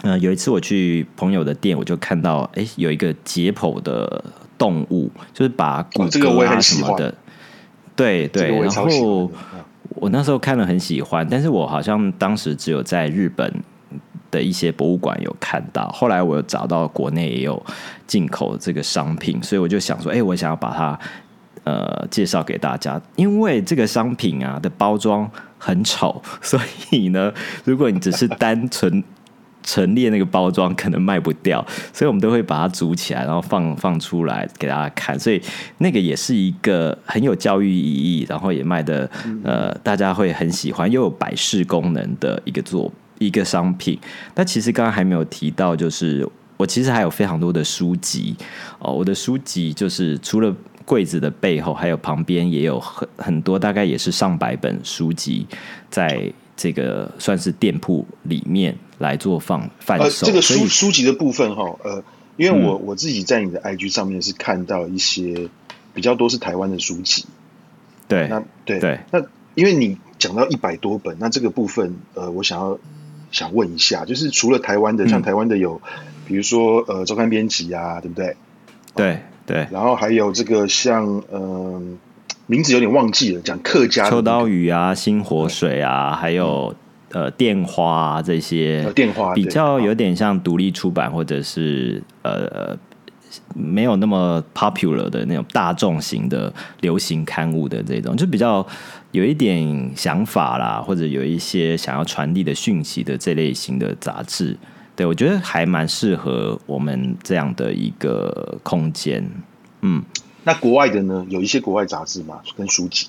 [0.03, 4.23] 嗯、呃，有一次我去朋友的店，我就看到，哎，有一个解剖的。
[4.61, 7.13] 动物就是把骨骼啊什么的，哦、
[7.95, 8.55] 对对。
[8.59, 9.31] 然后
[9.95, 13.51] 我那时候看了很喜欢，但是我好像当时只有在日本
[14.29, 15.87] 的一些博物馆有看到。
[15.89, 17.59] 后来我有找到国内也有
[18.05, 20.99] 进口这个商品，所以我就想说，哎，我想要把它
[21.63, 26.59] 呃介绍给大家，因为这个商品啊的包装很丑，所
[26.91, 29.03] 以呢，如果你只是单纯。
[29.63, 35.19] 陈列那个包装可能卖不掉，所以我们都会把它组起来，然后放放出来给大家看。
[35.19, 35.41] 所以
[35.77, 39.09] 那个也是一个很有教育意义，然后也卖的
[39.43, 43.99] 呃，大家会很喜欢，又有摆饰功能的一个作一个商品。
[44.35, 48.35] 那其实刚刚还没有提到，就是我其实还有非常多的书籍
[48.79, 48.93] 哦。
[48.93, 55.45] 我的书籍就是除了柜子的背后，还有旁边也有很很多，大概也是上百本书籍
[55.89, 56.31] 在。
[56.53, 60.03] 这个算是店铺里面来做放贩售。
[60.05, 62.03] 呃，这个书书籍的部分哈，呃，
[62.37, 65.49] 因为我我自己在你的 IG 上面是看到一些
[65.93, 67.25] 比较多是台湾的书籍。
[68.07, 69.21] 对，那对对，那
[69.55, 72.79] 因为你讲到一百多本，那这个部分呃，我想要
[73.31, 78.37] 想问一下，就是除了台湾的，像台湾的有，嗯、比如说呃周刊编辑啊，对不对？
[78.95, 81.41] 对对，然后还有这个像嗯。
[81.41, 81.81] 呃
[82.47, 86.75] 名字有点忘记了，讲客家秋刀鱼啊、新火水啊，还有
[87.11, 92.77] 呃电花啊这些，电花比较有点像独立出版或者是呃
[93.55, 98.65] 没有那么 popular 的那种大众型的流行刊物的这种，就比较
[99.11, 104.57] 有一点想法啦，或者有一些想要传递的讯息的这类型的杂志，
[104.95, 109.25] 对，我觉得还蛮适合我们这样的一个空间，
[109.81, 110.03] 嗯。
[110.43, 111.23] 那国外的呢？
[111.29, 112.41] 有一些国外杂志吗？
[112.57, 113.05] 跟书籍？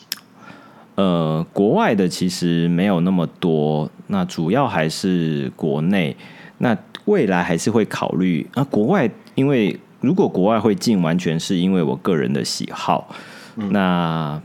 [1.03, 6.17] 呃，国外的其实没有那么多，那主要还是国内。
[6.59, 8.47] 那未来还是会考虑。
[8.55, 13.09] 啊国外，因为如果国外会进，完全是因为我个人的喜好。
[13.57, 14.41] 嗯、那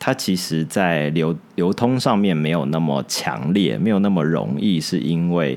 [0.00, 5.56] 它其实，在流流通上面没有那么强烈，没有那么容易，是因为。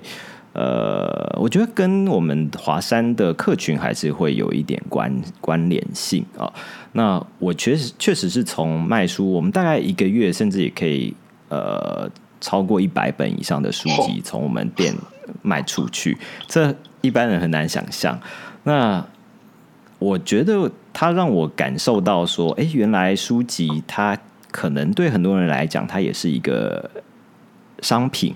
[0.53, 5.11] 呃，我觉得跟我们华山的客群还是会有一点关
[5.41, 6.53] 关联性啊、哦。
[6.91, 11.11] 那我确实确实是从卖书，我们大概一个月甚至也可以
[11.49, 12.07] 呃
[12.39, 14.93] 超过一百本以上的书籍从我们店
[15.41, 16.15] 卖出去，
[16.47, 18.19] 这一般人很难想象。
[18.63, 19.03] 那
[19.97, 24.15] 我觉得它让我感受到说，哎，原来书籍它
[24.51, 26.91] 可能对很多人来讲，它也是一个
[27.81, 28.35] 商品。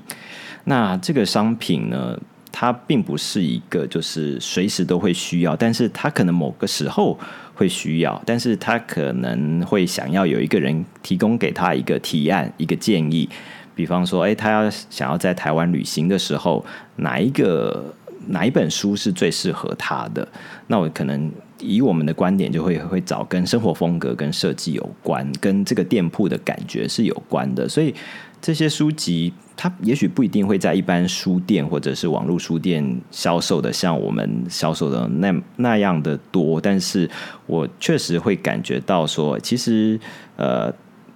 [0.69, 2.19] 那这个商品呢，
[2.51, 7.17] 它并不是一个就是随时都会需要，但是它可能某个时候
[7.53, 13.27] 会需要，但是他可能会想要有一个人提供给他一个提案、一个建议，
[13.73, 16.63] 比方说，哎，他要想要在台湾旅行的时候，
[16.97, 17.95] 哪一个
[18.27, 20.27] 哪一本书是最适合他的？
[20.67, 27.67] 那我可能以我们的观点，就会会找跟生活风格、跟设计有关，跟这个店铺的感觉是有关的。
[27.67, 27.95] 所以
[28.41, 37.09] 这些书籍，它也许不一定会在一般书店或者是网络书店销售的像我们销售的那那样的多，但是
[37.47, 39.99] 我确实会感觉到说，其实
[40.35, 40.71] 呃，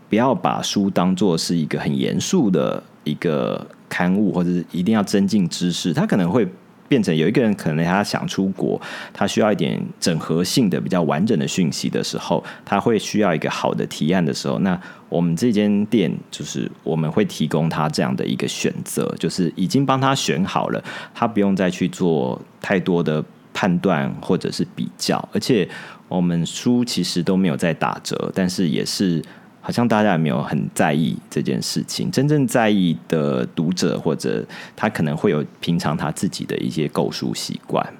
[0.09, 6.45] 不要把书当做是一个很严肃的一个刊物，或者是一定要增进知识，它可能会。
[6.91, 8.79] 变成有一个人可能他想出国，
[9.13, 14.77] 他需要一点整合性的、比较完整的讯息的时候，他会需要一个好的提案的时候，那
[15.07, 20.83] 我们这间店就是我们会提供他这样的一个选择，就是已经帮他选好了，
[21.15, 23.23] 他不用再去做太多的
[23.53, 25.65] 判断或者是比较，而且
[26.09, 29.23] 我们书其实都没有在打折，但是也是。
[29.61, 34.43] 好像大家也没有很在意这件事情，真正在意的读者或者
[34.75, 37.93] 他可能会有平常他自己的一些购书习惯。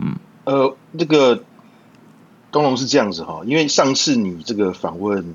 [0.00, 1.42] 嗯，呃，这个
[2.52, 5.34] 东龙是这样子哈，因为上次你这个访问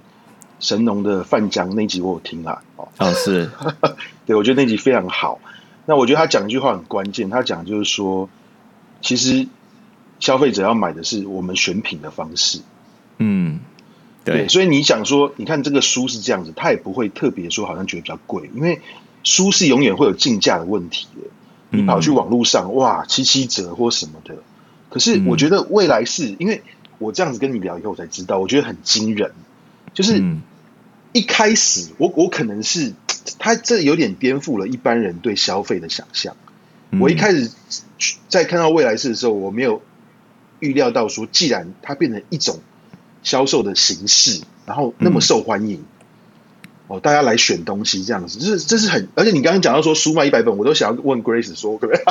[0.62, 3.50] 神农的范江那集我有听啊，哦，是，
[4.26, 5.40] 对，我觉得那集非常好。
[5.86, 8.30] 那我觉得他讲一句话很关键，他讲就是说，
[9.02, 9.48] 其实
[10.20, 12.62] 消费者要买的是我们选品的方式。
[13.18, 13.60] 嗯。
[14.26, 18.82] 对，所以你想说，你看这个书是这样子，他也不会特别说好像觉得比较贵，因为
[19.24, 21.30] 书是永远会有竞价的问题的。
[21.72, 24.36] 你跑去网络上，哇，七七折或什么的。
[24.90, 26.62] 可是我觉得未来是因为
[26.98, 29.32] 我这样子跟你聊以后，我才知道，我觉得很惊人。
[29.94, 30.22] 就是
[31.14, 32.94] 一开始，我我可能是
[33.40, 36.36] 他这有点颠覆了一般人对消费的想象。
[37.00, 37.50] 我一开始
[38.28, 39.82] 在看到未来式的时候，我没有
[40.60, 42.60] 预料到说，既然它变成一种。
[43.22, 45.86] 销售的形式，然后那么受欢迎，嗯、
[46.88, 52.04] 哦，大家来选东西这样子，这是这是很，而且你刚刚讲到说书卖一百本，我都想要问 Grace 说，可不可以？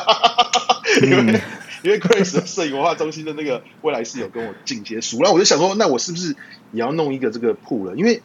[1.08, 1.40] 因为
[1.82, 6.36] 因为 Grace 的摄影文化中心的那个未来是有跟我进些书，然后我就想说，那我是不是
[6.72, 7.94] 也要弄一个这个铺了？
[7.96, 8.22] 因为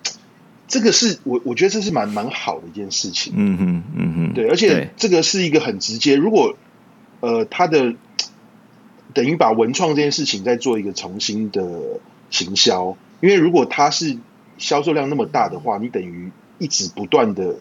[0.67, 6.57] 这个是我我觉得这是蛮蛮好的一件事情，嗯哼嗯哼，对，而且这个是一个很直接，如果
[7.19, 7.93] 呃他的
[9.13, 11.61] 等于把文创这件事情再做一个重新的。
[12.33, 14.17] 行销，因为如果它是
[14.57, 17.57] 销售量那么大的话，你等于一直不断的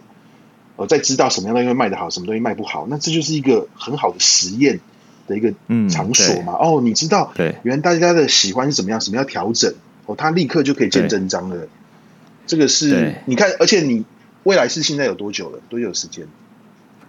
[0.77, 4.81] 呃在知道什么样的东西会卖得好，什么东西卖不好，那这就是一个很好的实验
[5.29, 5.53] 的一个
[5.91, 6.55] 场所嘛。
[6.55, 9.75] 哦，你知道，对，原来大家的喜欢是怎么样，什么要调整，
[10.07, 11.69] 哦，他立刻就可以见真章了。
[12.47, 14.07] 这个是你看，而且你
[14.45, 15.61] 未来是现在有多久了？
[15.69, 16.27] 多久时间？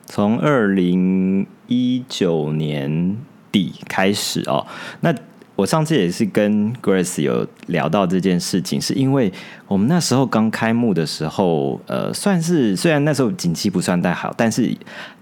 [0.05, 3.15] 从二零一九年
[3.53, 4.67] 底开始哦，
[4.99, 5.15] 那。
[5.55, 9.31] 我上次也是跟 Grace 有聊到这件事情，是因为
[9.67, 14.75] 我们那时候刚开幕的时候，呃，算是虽然那时候景气不算太好，但是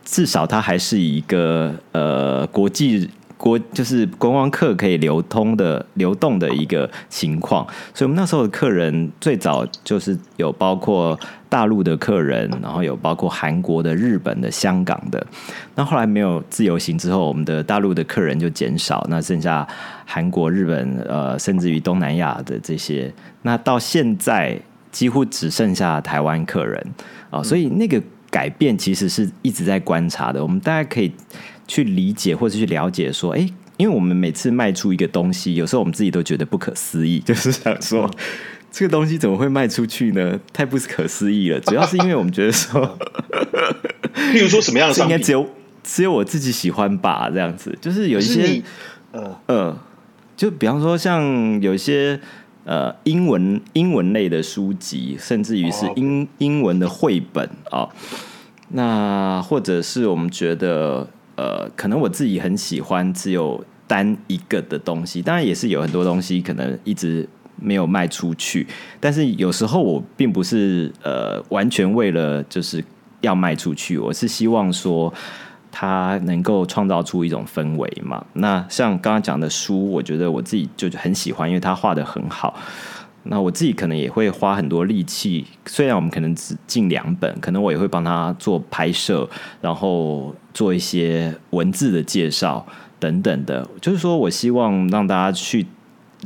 [0.05, 3.09] 至少它还是一个呃国际。
[3.41, 11.19] 国就是观光客可以流通的流动的一个情况，所以我们那时候的客人最早就是有包括
[11.51, 15.27] 大陆的客人，然后有包括韩国的、日本的、香港的。
[15.75, 19.67] 那后来没有自由行之后，我们的大陆的客人就减少，那剩下
[20.05, 23.13] 韩国、日本，呃，甚至于东南亚的这些。
[23.41, 24.57] 那到现在
[24.89, 26.81] 几乎只剩下台湾客人
[27.29, 30.41] 啊，所以那个改变其实是一直在观察的。
[30.41, 31.11] 我们大家可以。
[31.67, 38.11] 去理解或者去了解，说，哎，因为我们每次卖出一个东西，有时候我们自己都觉得不可思议，就是想说，
[38.71, 40.39] 这个东西怎么会卖出去呢？
[40.53, 41.59] 太不可思议了。
[41.61, 42.97] 主要是因为我们觉得说，
[44.15, 45.45] 譬如说什么样的商品，应该只有
[45.83, 48.61] 只有我自己喜欢吧，这样子，就是有一些，
[49.11, 49.77] 呃呃，
[50.37, 52.19] 就比方说像有一些
[52.63, 57.89] 呃英文英文类的书籍，甚至于是英英文的绘本啊，
[58.69, 61.07] 那或者是我们觉得。
[61.37, 67.27] 呃，可能我自己很喜欢只有单一个的东西，当然也是有很多东西可能一直
[67.61, 68.67] 没有卖出去，
[68.99, 72.83] 但是有时候我并不是呃完全为了就是
[73.21, 75.13] 要卖出去，我是希望说
[75.71, 78.25] 它能够创造出一种氛围嘛。
[78.33, 82.59] 那像刚刚讲的书，我觉得我自己就很喜欢，因为它画得很好。
[83.23, 89.29] 那我自己可能也会花很多力气，虽然我们可能只进两本，可能我也会帮他做拍摄，
[89.61, 92.65] 然后做一些文字的介绍
[92.99, 93.67] 等等的。
[93.79, 95.67] 就是说我希望让大家去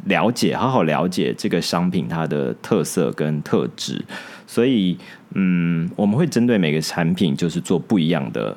[0.03, 4.03] 了解，好好了解这个商品它的特色跟特质。
[4.45, 4.97] 所以，
[5.33, 8.55] 嗯，我们会针对每个产品，就是做不一样的，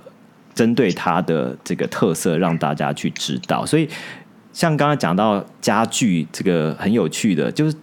[0.55, 3.65] 针对它的这个特色，让大家去知道。
[3.65, 3.89] 所以，
[4.53, 7.77] 像刚刚讲到家具这个很有趣的，就是。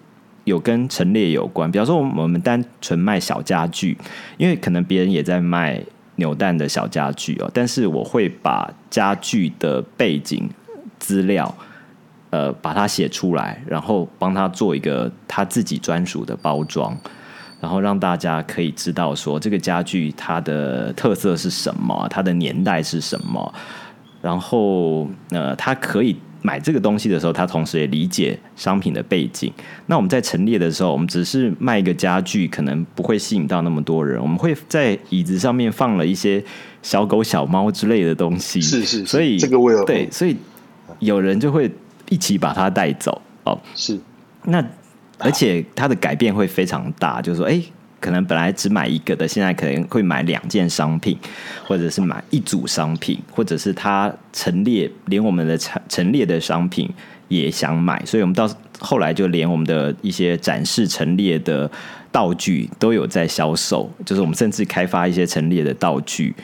[0.46, 1.72] 有跟陈列有关。
[1.72, 3.98] 比方说，我们单纯卖小家具，
[4.38, 5.82] 因为可能别人也在卖
[6.18, 10.48] 扭蛋的小家具哦，但是我会把家具的背景
[11.00, 11.52] 资料，
[12.36, 16.98] 呃，把它写出来，然后帮他做一个他自己专属的包装。
[17.62, 23.54] 然后让大家可以知道说，这个家具它的特色是什么，它的年代是什么。
[24.22, 29.52] 然后呃，他可以买这个东西的时候，他同时也理解商品的背景。
[29.88, 34.22] 那我们在陈列的时候，我们只是卖一个家具，可能不会吸引到那么多人。
[34.22, 36.44] 我们会在椅子上面放了一些
[36.84, 40.36] 小狗、小猫之类的东西，是是，是，所以这个我有对，所以
[41.00, 41.72] 有人就会
[42.10, 43.60] 一起把它带走哦。
[43.74, 44.00] 是
[44.44, 44.64] 那。
[45.18, 47.58] 而且它的改变会非常大，就是说，哎，
[48.02, 51.18] 可能本来只买一个的，现在可能会买两件商品，
[51.66, 56.94] 或者是买一组商品，或者是它陈列，连我们的陈陈列的商品
[57.28, 58.50] 也想买，所以我们到
[58.80, 61.70] 后来就连我们的一些展示陈列的
[62.12, 66.36] 道具都有在销售，就是我们甚至开发一些陈列的道具，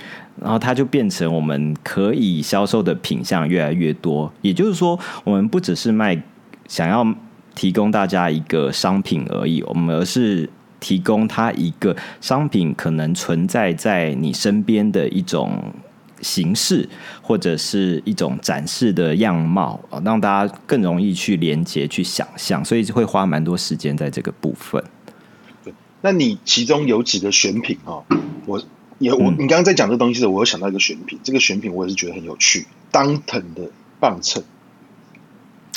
[0.42, 4.32] 然后它就变成我们可以销售的品项越来越多。
[4.42, 6.22] 也就是说，我们不只是卖
[6.68, 7.06] 想要。
[7.54, 15.62] 提供大家一个商品而已，我们而是提供它一个商品可能存在在你身边的一种
[16.22, 16.88] 形式，
[17.22, 24.84] 或者是一种展示的样貌啊，让大家更容易去连接、去想象，所以会花蛮多时间在这个部分。
[25.64, 28.04] 对，那你其中有几个选品哦？
[28.46, 28.62] 我
[29.00, 33.70] 也我你刚刚在讲这东西的时候，我有想到一个选品，这个选品我也是觉得很有趣，当腾的
[34.00, 34.44] 棒秤。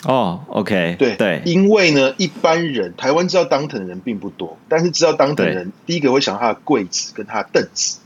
[0.07, 8.01] 哦、oh，OK，对对，因为呢，一般人台湾知道当腾的人并不多，但是知道当腾的人，第一个会想到他的柜子跟他的凳子，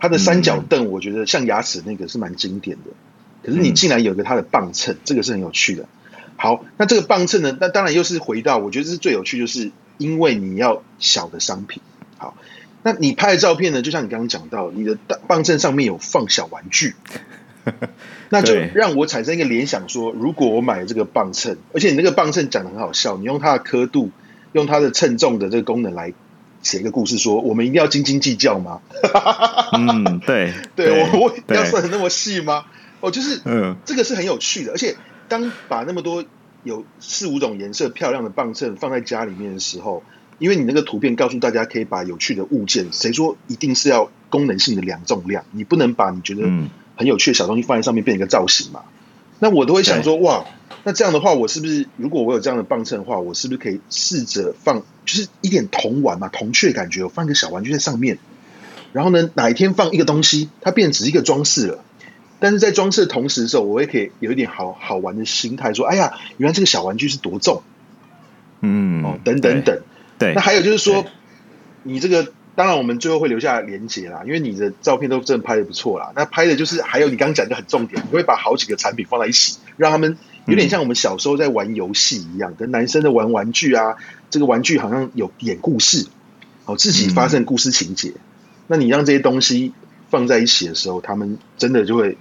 [0.00, 2.90] 他的三角凳，我觉得像牙齿那个是蛮经典的。
[3.42, 5.86] 可是你竟然有个它的磅秤，这个是很有趣的。
[6.36, 11.82] 好，那这个磅秤呢，那当然又是回到，我觉得这是最有趣，就是因为你要小的商品。
[12.18, 12.36] 好，
[12.82, 14.98] 那你拍的照片呢，就像你刚刚讲到，你的
[15.28, 16.94] 磅秤上面有放小玩具。
[18.30, 24.10] 那就让我产生一个联想，说如果我买这个磅秤，而且你那个磅秤讲得很好笑，你用它的刻度，
[24.52, 26.14] 用它的称重的这个功能来
[26.62, 28.80] 写一个故事，说我们一定要斤斤计较吗？
[29.72, 32.64] 嗯， 对，对我我要算的那么细吗？
[33.00, 34.96] 哦，就是，嗯，这个是很有趣的，而且
[35.28, 36.24] 当把那么多
[36.64, 40.02] 有四五种颜色漂亮的磅秤放在家里面的时候，
[40.38, 45.44] 因为你那个图片告诉大家可以把有趣的物件，谁说一定是要功能性的量重量？
[45.52, 46.70] 你不能把你觉得，嗯。
[46.96, 48.82] 很有趣的小东西放在上面变一个造型嘛？
[49.38, 50.44] 那我都会想说，哇，
[50.82, 58.18] 那这样的话，我是不是如果我有这样的磅秤的话，我是不是可以试着放，就是一点铜玩嘛，铜雀感觉，我放一个小玩具在上面，
[58.92, 61.84] 然后呢，哪一天放一个东西，它变成只是一个装饰了。
[62.38, 67.62] 但是在装饰的同时的时候，我也可以有一点好好玩的心态，说，哎呀，原来这个小玩具是多重，
[68.60, 69.80] 嗯，哦，等等等，
[70.18, 70.32] 对。
[70.34, 71.04] 那还有就是说，
[71.82, 72.32] 你这个。
[72.56, 76.12] 当然，我们最后会留下连接啦，因为你的照片都真的拍的不错啦。
[76.14, 83.96] 那拍的就是还有你刚刚讲的很重点，你会把好几个产品放在一起，让他们有点像我们小时候在玩游戏一样，跟男生的玩玩具啊，
[84.30, 86.06] 这个玩具好像有演故事，
[86.64, 88.12] 哦，自己发生故事情节。
[88.66, 89.72] 那你让这些东西
[90.08, 92.16] 放在一起的时候，他们真的就会，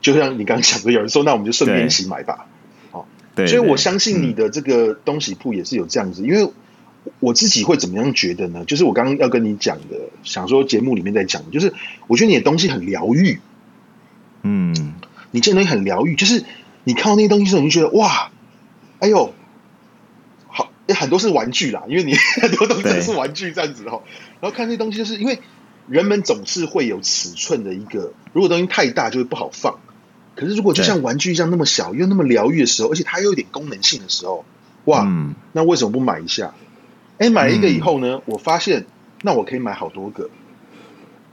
[0.00, 2.46] 就像你刚刚讲的，有人说，那我们就顺便一起买吧。
[2.92, 6.52] 哦，对，所以我相信你的这个东西铺也是有这样子，因为。
[7.20, 8.66] 我自己会怎么样觉得呢？
[8.66, 11.72] 就是我刚刚要跟你讲的，想说节目里面在讲的，就是
[12.06, 13.40] 我觉得你的东西很疗愈，
[14.42, 14.92] 嗯，
[15.30, 16.44] 你这东西很疗愈，就是
[16.88, 18.30] 你看到那些东西的时候，你就觉得哇，
[18.98, 19.34] 哎呦，
[20.48, 24.02] 好，很多是玩具啦，因为你 很多东西都是玩具这样子哦。
[24.40, 25.38] 然后看那些东西，就是因为
[25.86, 29.80] 人们总是会有尺寸的一个，如果东西太大就会不好放，
[30.34, 34.46] 可是如果就像玩具一样那么小又那么疗愈的时候，而且它又有点功能性的时候，
[34.86, 36.54] 哇，嗯，那为什么不买一下？
[37.18, 38.86] 哎，买了一个以后呢，嗯，我发现
[39.20, 40.30] 那我可以买好多个，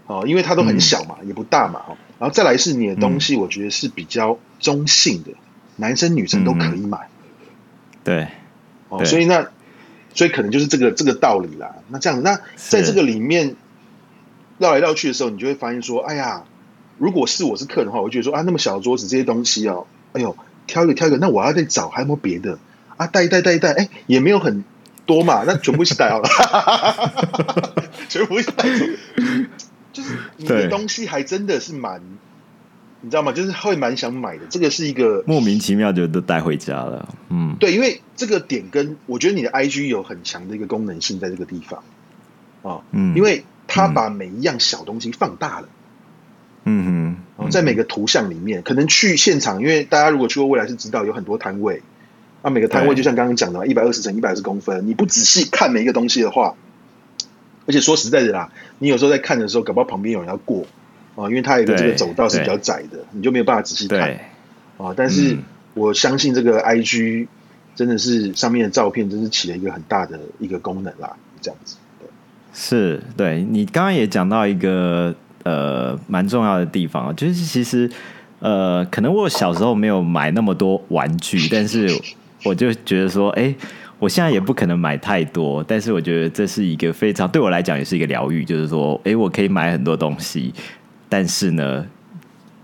[0.08, 5.36] 哦，因为它都很小嘛，嗯，也不大嘛，哦，然后再来是你的东西，我觉得是比较中性的，嗯，
[5.78, 7.07] 男生女生都可以买，
[8.03, 8.28] 对，
[8.89, 9.49] 哦，所以那
[10.13, 11.76] 所以可能就是这个这个道理啦。
[11.89, 13.55] 那这样，那在这个里面
[14.57, 16.43] 绕来绕去的时候，你就会发现说，哎呀，
[16.97, 22.59] 如果是我是客人的话，我会觉得说啊，那么小的桌子这些东西哦，哎呦，挑一个挑一个，那我要再找还有没有别的
[22.97, 23.07] 啊？
[23.07, 24.63] 带一带带一带，哎，也没有很。
[25.07, 25.43] 多嘛？
[25.45, 26.28] 那全部一起带好了，
[28.09, 28.86] 全部一起带走。
[29.93, 32.01] 就是你的东西还真的是蛮，
[33.06, 33.32] 你知道吗？
[33.32, 34.47] 就是会蛮想买的。
[34.49, 37.08] 这个是一个莫名其妙就都带回家了。
[37.30, 41.84] 嗯，对，因为这个点跟我觉得你的 IG 有很强的一个功能性在这个地方
[42.64, 42.82] 啊。
[42.89, 45.70] 嗯，因为它把每一样小东西放大了。
[46.64, 51.84] 嗯哼，在每个图像里面，可能去现场，因为大家如果去过未来是知道有很多摊位。
[52.41, 56.56] 那每个摊位就像刚刚讲的，一百二十乘一百二十公分，你不仔细看每一个东西的话，
[57.68, 60.66] 而且说实在的啦，你有时候在看的时候，搞不好旁边有人要过
[61.16, 64.20] 啊，因为它有一个这个走道是比较窄的，你就没有办法仔细看
[64.78, 64.93] 啊。
[64.95, 65.38] 但是
[65.74, 67.28] 我相信这个 IG
[67.76, 71.78] 真的是上面的照片，真是起了一个很大的一个功能啦，这样子。
[71.99, 72.07] 对，
[72.53, 75.13] 是对你刚刚也讲到一个
[75.43, 77.89] 呃蛮重要的地方，就是其实
[78.39, 81.89] 呃，可能我小时候没有买那么多玩具，但是。
[82.43, 83.55] 我就觉得说，哎、欸，
[83.97, 90.53] 我现在也不可能买太多，但是我觉得这是一个非常对我来讲也是一个疗愈，就是说，哎、欸，我可以买很多东西，
[91.10, 91.86] 但是呢，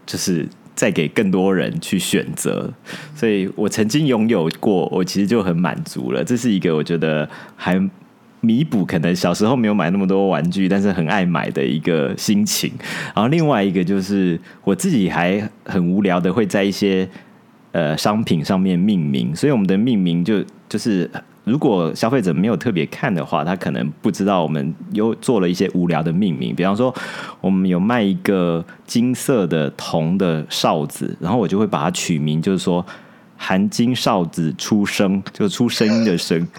[0.05, 2.73] 就是再给更多人去选择，
[3.15, 6.23] 所以我曾经拥有过，我其实就很满足了。
[6.23, 7.79] 这是一个我觉得还
[8.39, 12.71] 弥补可能小时候没有买那么多玩具，但是很爱买的一个心情。
[13.15, 17.07] 然后另外一个就是我自己还很无聊的会在一些。
[17.73, 21.09] 呃，商品上面命名，所以我们的命名就就是，
[21.43, 26.55] 如果消费者没有特别看的话，他可能不知道我们又做了一些无聊的命名。
[26.55, 26.93] 比方说，
[27.41, 32.85] 我们有卖一个金色的铜的哨子，然后我就会把它取名，就是说
[33.37, 36.47] 含金哨子出声，就出声音的声。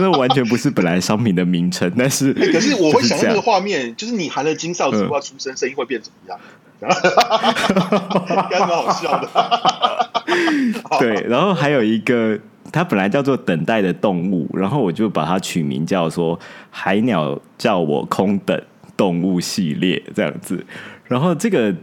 [0.00, 6.38] 那完全不是本来商品的名称，但是、欸、可是我会想到那个画面，就是你含了金哨子，不要出声，声音会变怎么样？
[6.80, 7.52] 哈哈
[8.20, 9.28] 哈蛮好笑的。
[11.00, 12.38] 对，然后还有一个，
[12.70, 16.38] 它本来叫做等待的动物，然后我就把它取名叫做
[16.70, 18.60] “海鸟叫我空等
[18.96, 20.64] 动物系列”这样子。
[21.04, 21.74] 然后这个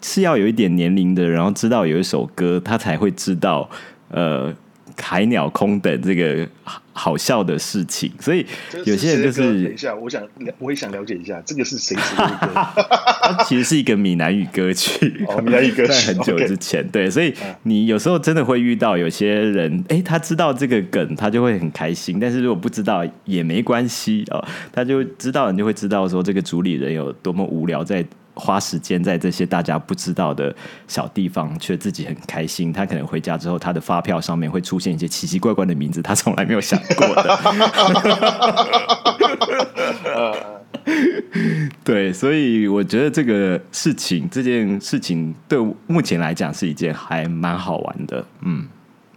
[0.00, 3.68] 是要有一点年龄的，然后知道有一首歌，他才会知道，
[4.10, 4.52] 呃。
[5.00, 6.46] 海鸟空等这个
[6.92, 8.44] 好笑的事情，所以
[8.84, 10.22] 有些人就是等一下，我想
[10.58, 12.48] 我也想了解一下，这个是谁写的歌？
[13.22, 17.32] 它其实是一个闽南语歌曲， 哦，闽南语歌曲，在很久之前，对，所以
[17.62, 28.04] 你有时候真的会遇到有些人，哎，他知道这个梗，他就会很开心，但是如果不知道也没关系哦，他就知道，你就会知道说这个主理人有多么无聊在。
[28.34, 30.54] 花时间在这些大家不知道的
[30.88, 32.72] 小地方，却自己很开心。
[32.72, 37.38] 他可能回家之后，他的发票上面会出现一些奇奇怪怪的名字，他从来没有想过的。
[41.84, 48.24] 对，所以我觉得这个事情，这件事情对目前来讲是一件还蛮好玩的。
[48.40, 48.66] 嗯，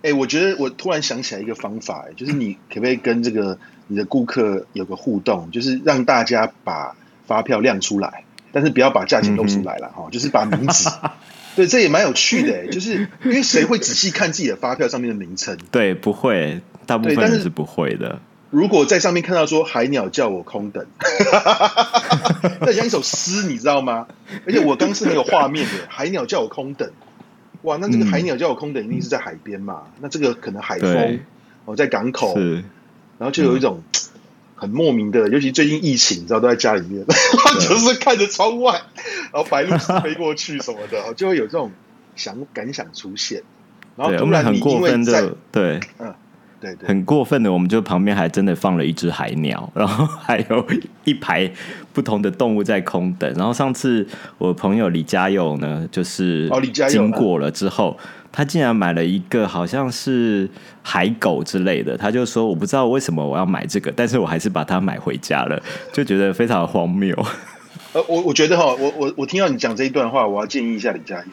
[0.03, 3.57] 哎、我觉得我突然想起来一个方法，就是你可不可以跟这个
[3.87, 6.95] 你的顾客有个互动，就是让大家把
[7.25, 8.24] 发票亮出来。
[8.55, 10.89] 但是不要把价钱露出来了哈、嗯，就是把名字，
[11.57, 15.57] 对，这也蛮有趣的，就是因为谁会仔细看自己的发票上面的名称？
[15.71, 18.21] 对，不会，大部分人是不会的。
[18.51, 20.85] 如果在上面看到说“海鸟叫我空等
[22.61, 24.07] ”，那像一首诗，你知道吗？
[24.45, 26.89] 而且我刚是很有画面的，“海鸟叫我空等”，
[27.63, 29.91] 哇，那这个“海鸟叫我空等”一定是在海边嘛、嗯？
[30.03, 31.19] 那这个可能海风
[31.65, 32.37] 哦，在港口，
[33.17, 33.83] 然后就有一种。
[34.57, 37.05] 嗯很莫名的，尤其最近疫情，你知道都在家里面，
[37.59, 38.81] 就是看着窗外，
[39.33, 41.71] 然后白鹭飞过去什么的， 就会有这种
[42.15, 43.43] 想感想出现。
[43.97, 46.13] 然后突然很过分的对，嗯，
[46.61, 50.65] 对对，很过分的，我们就旁边还真的放了一只海鸟， 然后还有
[51.03, 51.51] 一排
[51.91, 53.31] 不同的动物在空等。
[53.33, 57.97] 然后上次我朋友李家佑呢，就是哦，李家佑经过了之后。
[58.35, 60.49] 他竟然买了一个好像是
[60.83, 65.57] 海狗之类的，他就说我不知道为什么我要买这个，但是我还是把它买回家了，
[65.93, 67.15] 就觉得非常荒谬。
[67.93, 71.31] 呃，我 我觉得哈，我我我听到你讲这一段话，我要建议一下李佳佑。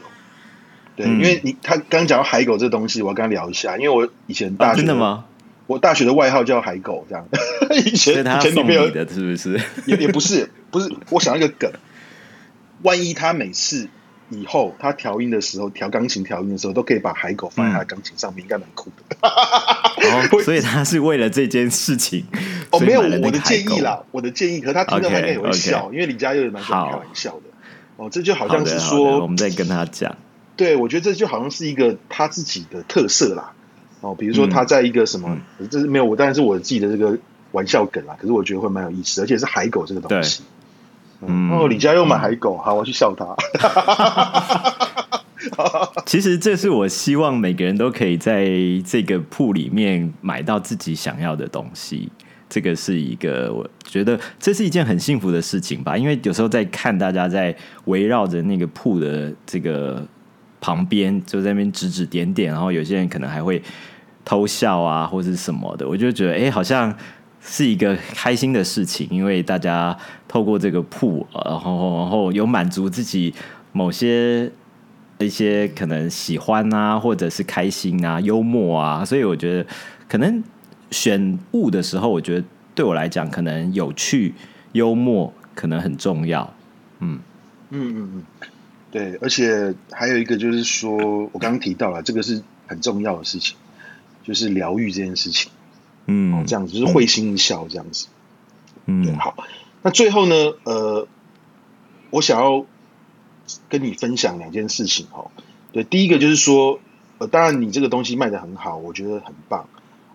[0.94, 5.24] 对，嗯、因为你他刚讲到海狗这个东西，我要跟他聊一下，因为我以前大学、啊、真的吗？
[5.66, 7.26] 我大学的外号叫海狗，这样。
[7.84, 9.60] 以前他送你的是不是？
[9.86, 10.88] 也也不是，不是。
[11.10, 11.68] 我想一个梗，
[12.82, 13.88] 万一他每次。
[14.32, 19.16] 以后他调音的时候，调钢琴调音的时候，都可以把海狗放在他的钢琴上面，嗯、应该蛮酷的。
[19.28, 22.24] 哦，所以他是为了这件事情
[22.70, 25.92] 哦，没有我的建议啦，我的建议，可是他听到他应该也会笑，okay, okay.
[25.92, 27.42] 因为李佳佑也蛮喜欢开玩笑的。
[27.96, 30.16] 哦，这就好像是说，我们在跟他讲，
[30.56, 33.52] 对，我觉得这就好像是一个他自己的特色啦。
[34.00, 37.16] 哦，比如说他在一个什么，嗯、这是没有我，当然是我自己的这个
[37.52, 38.16] 玩笑梗啦。
[38.18, 40.42] 可是我觉得会蛮有意思，而且是海狗这个东西。
[41.26, 43.34] 嗯，哦，李家又买海狗，嗯，好，我去笑他。
[46.06, 48.46] 其实这是我希望每个人都可以在
[48.86, 52.10] 这个铺里面买到自己想要的东西。
[52.48, 57.54] 这个是一个我觉得这是一件很幸福的事情吧，因为有时候在看大家在
[57.86, 60.06] 围绕着那个铺的这个
[60.60, 63.62] 旁边，就在那边指指点点，然后有些人可能还会
[64.24, 66.94] 偷笑啊，或者什么的，我就觉得哎，好像。
[67.44, 69.96] 是一个开心的事情，因为大家
[70.28, 73.34] 透过这个铺，然后然后有满足自己
[73.72, 74.50] 某些
[75.18, 79.66] 一些可能喜欢啊，或者是开心啊、幽默啊，所以我觉得
[80.08, 80.42] 可能
[80.92, 84.32] 选物的时候，我觉得对我来讲，可能有趣、
[84.72, 86.54] 幽默可能很重要。
[87.00, 87.18] 嗯
[87.70, 88.22] 嗯嗯嗯，
[88.92, 90.96] 对，而且还有一个就是说，
[91.32, 93.56] 我刚刚提到了这个是很重要的事情，
[94.22, 95.50] 就是疗愈这件事情。
[96.06, 98.06] 嗯，哦，这样子就是会心一笑这样子。
[98.86, 99.36] 嗯，对，好，
[99.82, 100.34] 那最后呢，
[100.64, 101.06] 呃，
[102.10, 102.66] 我想要。
[103.68, 105.30] 跟你分享两件事情哦，
[105.72, 106.78] 对，第一个就是说，
[107.18, 109.68] 呃，当然你这个东西卖的很好，我觉得很棒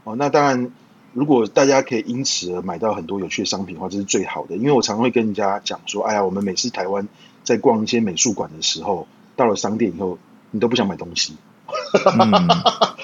[0.06, 0.16] 哦。
[0.16, 0.72] 那当然，
[1.12, 4.56] 如果大家可以因此而买到很多有趣的商品的话，这是最好的。
[4.56, 7.08] 因为我常常会跟人家讲说，哎呀，我们每次台湾
[7.44, 10.18] 在逛一些美术馆的时候，到了商店以后，
[10.50, 11.36] 你都不想买东西。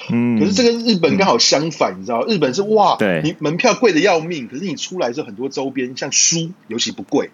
[0.09, 7.31] 嗯， 可是这个日本刚好相反，嗯、你知道，日本是哇，对，你门票贵的要命，可是你出来之后很多周边，像书尤其不贵，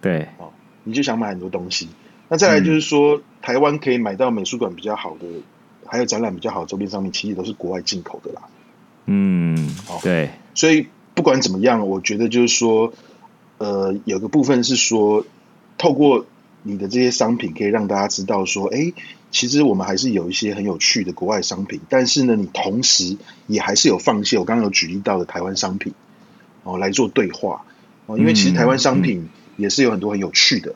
[0.00, 0.50] 对，哦。
[0.82, 1.88] 你就想买很多东西，
[2.30, 5.26] 那再来就是说，嗯、台湾可以买到美术馆比较好的，
[5.84, 8.42] 还有展览比较好的周边商品，其实都是国外进口的啦。
[9.04, 10.30] 嗯，对。
[10.54, 12.94] 所以不管怎么样，我觉得就是说，
[13.58, 15.26] 呃，有个部分是说，
[15.76, 16.24] 透过
[16.62, 18.94] 你的这些商品，可以让大家知道说，哎，
[19.30, 23.16] 其实我们还是有一些很有趣的国外商品，但是呢，你同时
[23.46, 25.94] 也还是有放一些我刚刚有举例到的台湾商品
[26.64, 27.64] 哦来做对话
[28.06, 29.28] 哦，因为其实台湾商品。
[29.56, 30.74] 也是有很多很有趣的。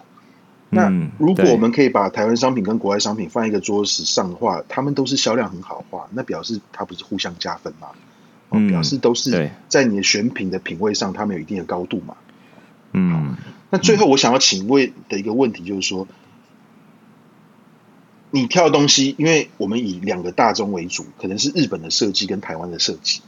[0.69, 7.89] 那如果我们可以把台湾商品跟国外商品放一个桌子上的话，他们都是销量很好的话，那表示它不是互相加分嘛？
[8.51, 12.15] 哦，表示都是在你的选品的品味上，他们有一定的高度嘛？
[12.93, 13.35] 嗯。
[13.71, 16.07] 那最后我想要请问的一个问题就是说，
[18.35, 23.20] 你挑的东西，因为我们以两个大宗为主，可能是日本的设计跟台湾的设计。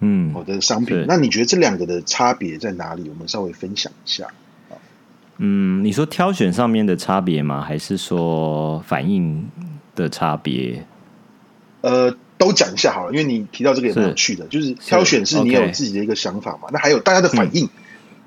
[0.00, 3.08] 嗯，好的商品，那你觉得这两个的差别在哪里？
[3.08, 4.26] 我们稍微分享一下。
[5.38, 7.62] 嗯，你说挑选上面的差别吗？
[7.62, 9.48] 还是说反应
[9.94, 10.84] 的差别？
[11.82, 16.68] 呃，都讲一下好了，因为你提到这个也蛮有趣的，就是挑选是你有自己的一个想法嘛？
[16.72, 17.70] 那还有大家的反应、嗯、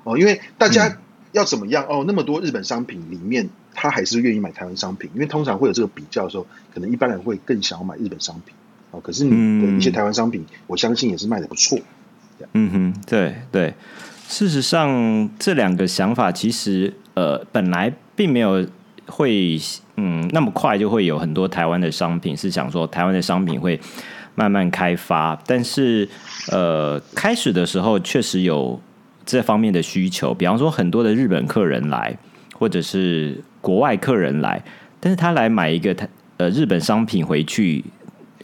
[0.04, 0.96] 哦，因为大家
[1.32, 2.04] 要怎么样、嗯、哦？
[2.06, 8.54] 那么多日本商品里面，他还是愿意买台湾商品，因为通常会有这个比较的时候，可能一般人会更想要买日本商品
[8.90, 9.00] 哦。
[9.00, 11.78] 可是你的一些台湾商品，我相信也是卖得不错。
[12.54, 13.74] 嗯哼，对对，
[14.26, 16.94] 事实上这两个想法其实。
[17.16, 18.62] 呃，本来并没有
[19.06, 19.58] 会
[19.96, 23.80] 嗯那么快就会有很多台湾的商品，是想说台湾的商品会
[24.34, 26.06] 慢慢开发，但是
[26.52, 28.78] 呃开始的时候确实有
[29.24, 32.14] 这方面的需求，比方说很多的日本客人来，
[32.52, 34.62] 或者是国外客人来，
[35.00, 37.82] 但是他来买一个台呃日本商品回去，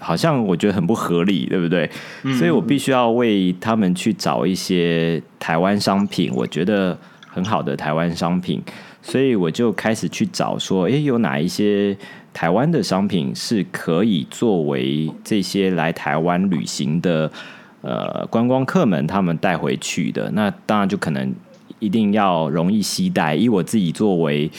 [0.00, 1.88] 好像我觉得很不合理，对不对？
[2.24, 6.98] 嗯、所以我必须要为他们去找一些台湾商品，我觉得。
[7.34, 8.60] 很好的台湾商品，
[9.00, 11.96] 所以我就开始去找说，诶，有哪一些
[12.34, 17.32] 台湾的商品是可以作为这些来台湾旅行的
[17.80, 20.30] 呃观光客们他们带回去的？
[20.32, 21.34] 那当然就可能
[21.78, 23.34] 一定要容易携带。
[23.34, 24.50] 以我自己作为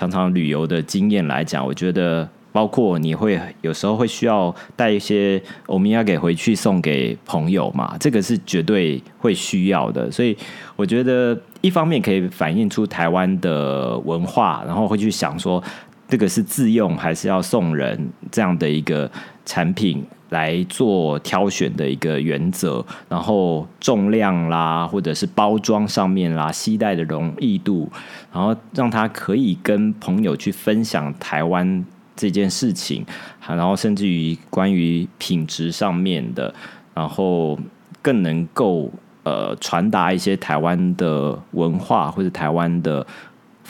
[0.00, 2.26] 常常旅游的经验来讲，我觉得。
[2.52, 10.10] 包括你会有时候会需要带一些欧米亚给回去送给朋友嘛，这个是绝对会需要的。
[10.10, 10.36] 所以
[10.74, 15.62] 我觉得一方面可以反映出台湾的文化，然后会去想说
[16.08, 19.08] 这个是自用还是要送人这样的一个
[19.44, 27.90] 产品来做挑选的一个原则，然后重量啦，或者是包装上面啦，携带的容易度，
[28.32, 31.84] 然后让他可以跟朋友去分享台湾。
[32.16, 33.02] 这件事情，
[33.48, 36.52] 然后甚至于关于品质上面的，
[36.92, 37.58] 然后
[38.02, 38.90] 更能够
[39.22, 43.06] 呃传达一些台湾的文化或者台湾的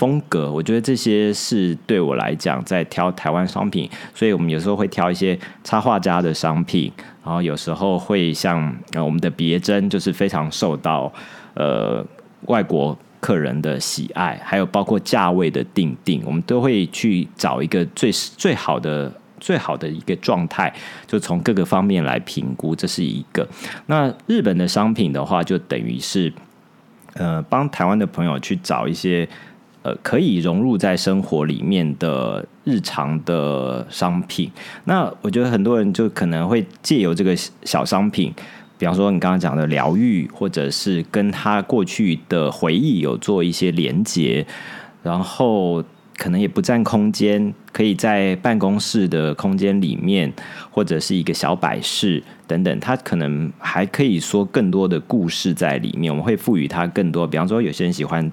[0.00, 6.90] 风格，我觉得这些是对我来讲在挑台湾商品，所以我们有时候会挑一些插画家的商品，
[7.22, 11.12] 然后有时候会像呃我们的别针，就是非常受到
[11.52, 12.02] 呃
[12.46, 12.96] 外国。
[13.20, 20.72] 客人的喜爱，还有包括价位的定定，我们都会去找一个最最好的、最好的一个状态，
[21.06, 23.46] 就从各个方面来评估，这是一个。
[23.84, 26.32] 那日本的商品的话，就等于是
[27.12, 29.28] 呃，帮台湾的朋友去找一些
[29.82, 34.50] 呃可以融入在生活里面的日常的商品。
[34.84, 38.32] 那我觉得很多人就可能会借由这个小商品。
[38.78, 44.46] 比方说，你刚刚讲的疗愈，或者是跟他过去的回忆有做一些连接，
[45.02, 45.84] 然后
[46.16, 50.32] 可能也不占空间，可以在办公室的空间里面，
[50.70, 56.10] 或者是一个小摆饰等等，他可能还可以说更多的故事在里面。
[56.10, 58.32] 我们会赋予它更多，比方说，有些人喜欢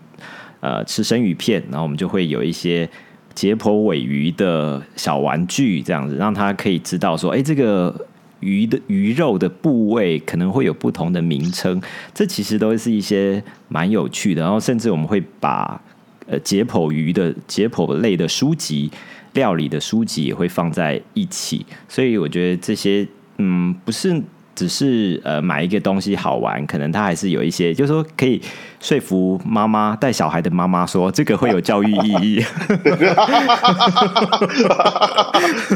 [0.60, 2.90] 呃吃生鱼片，然后我们就会有一些
[3.34, 8.08] 解剖鮪鱼的小玩具，这样子让他可以知道说，哎，这个
[8.40, 11.82] 鱼的鱼肉的部位可能会有不同的名称，
[12.14, 14.42] 这其实都是一些蛮有趣的。
[14.42, 15.80] 然后甚至我们会把
[16.28, 18.92] 呃解剖鱼的解剖类的书籍、
[19.34, 24.22] 料理的书籍也会放在一起，所以我觉得这些嗯不是。
[24.58, 28.42] 只是呃买一个东西好玩，可能他还是有一些，就是说可以
[28.80, 32.42] 说服妈妈带小孩的妈妈说这个会有教育意义。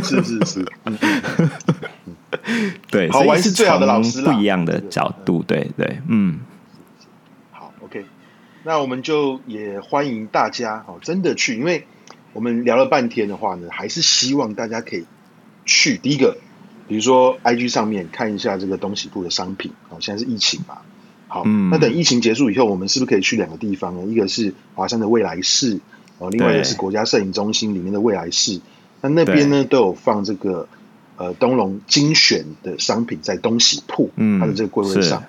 [0.04, 0.66] 是是是，
[2.90, 6.40] 对，好玩是最好的老师，不一样的角度，对对，嗯。
[7.52, 8.04] 好，OK，
[8.64, 11.86] 那我们就也欢迎大家哦，真的去，因为
[12.34, 15.06] 我们聊了半天的话呢，还是希望大家可以
[15.66, 15.98] 去。
[16.00, 16.36] 第一个。
[16.88, 19.72] 比如说，IG 上面看一下这个东西铺的商品。
[19.90, 20.80] 哦，现在是疫情嘛，
[21.28, 24.12] 好，嗯、那等疫情结束以后，我们是不是可以去两个地方呢？
[24.12, 25.80] 一个是华山的未来市，
[26.18, 28.60] 哦，另外一个是国家摄影中心里面的未来市。
[29.02, 30.68] 那那边呢都有放这个
[31.18, 35.24] 呃东龙精选的商品在东洗铺，它的这个柜位上。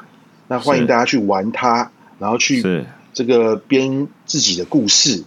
[0.48, 5.24] 那欢迎大家去玩它，然后去这个编自己的故事。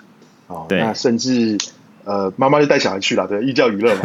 [0.47, 1.57] 哦，那甚至。
[2.05, 4.01] 呃，妈妈就带小孩去了，对，寓教于乐嘛。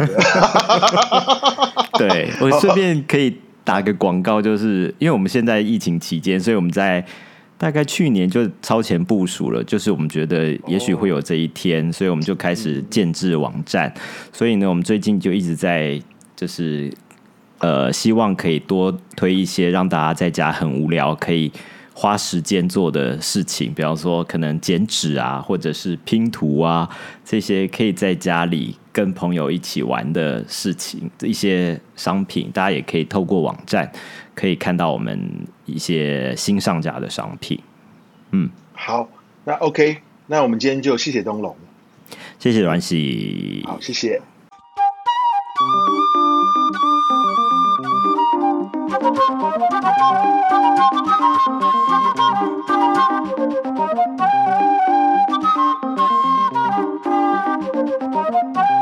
[1.97, 7.05] 对， 对我顺便可以打个广告，就是因为我们现在疫情期间，所以我们在
[7.57, 13.87] 大概去年就超前部署了，就是我们觉得也许会有这一天，哦、所以我们就开始建置网站。
[13.95, 14.01] 嗯、
[14.33, 16.01] 所以呢，我们最近就一直在
[16.35, 16.91] 就是
[17.59, 21.51] 呃，希望可以多推一些让大家在家很无聊可以。
[21.93, 26.89] 花时间做的事情，比方说可能剪纸啊，或者是拼图啊，
[27.25, 33.91] 这些可以在家里跟朋友一起玩的事情，一些商品，大家也可以透过网站
[34.33, 35.19] 可以看到我们
[35.65, 37.59] 一些新上架的商品。
[38.31, 39.09] 嗯，好，
[39.43, 41.55] 那 OK，那我们今天就谢谢东龙，
[42.39, 44.21] 谢谢阮喜，好，谢谢。
[58.41, 58.80] Thank.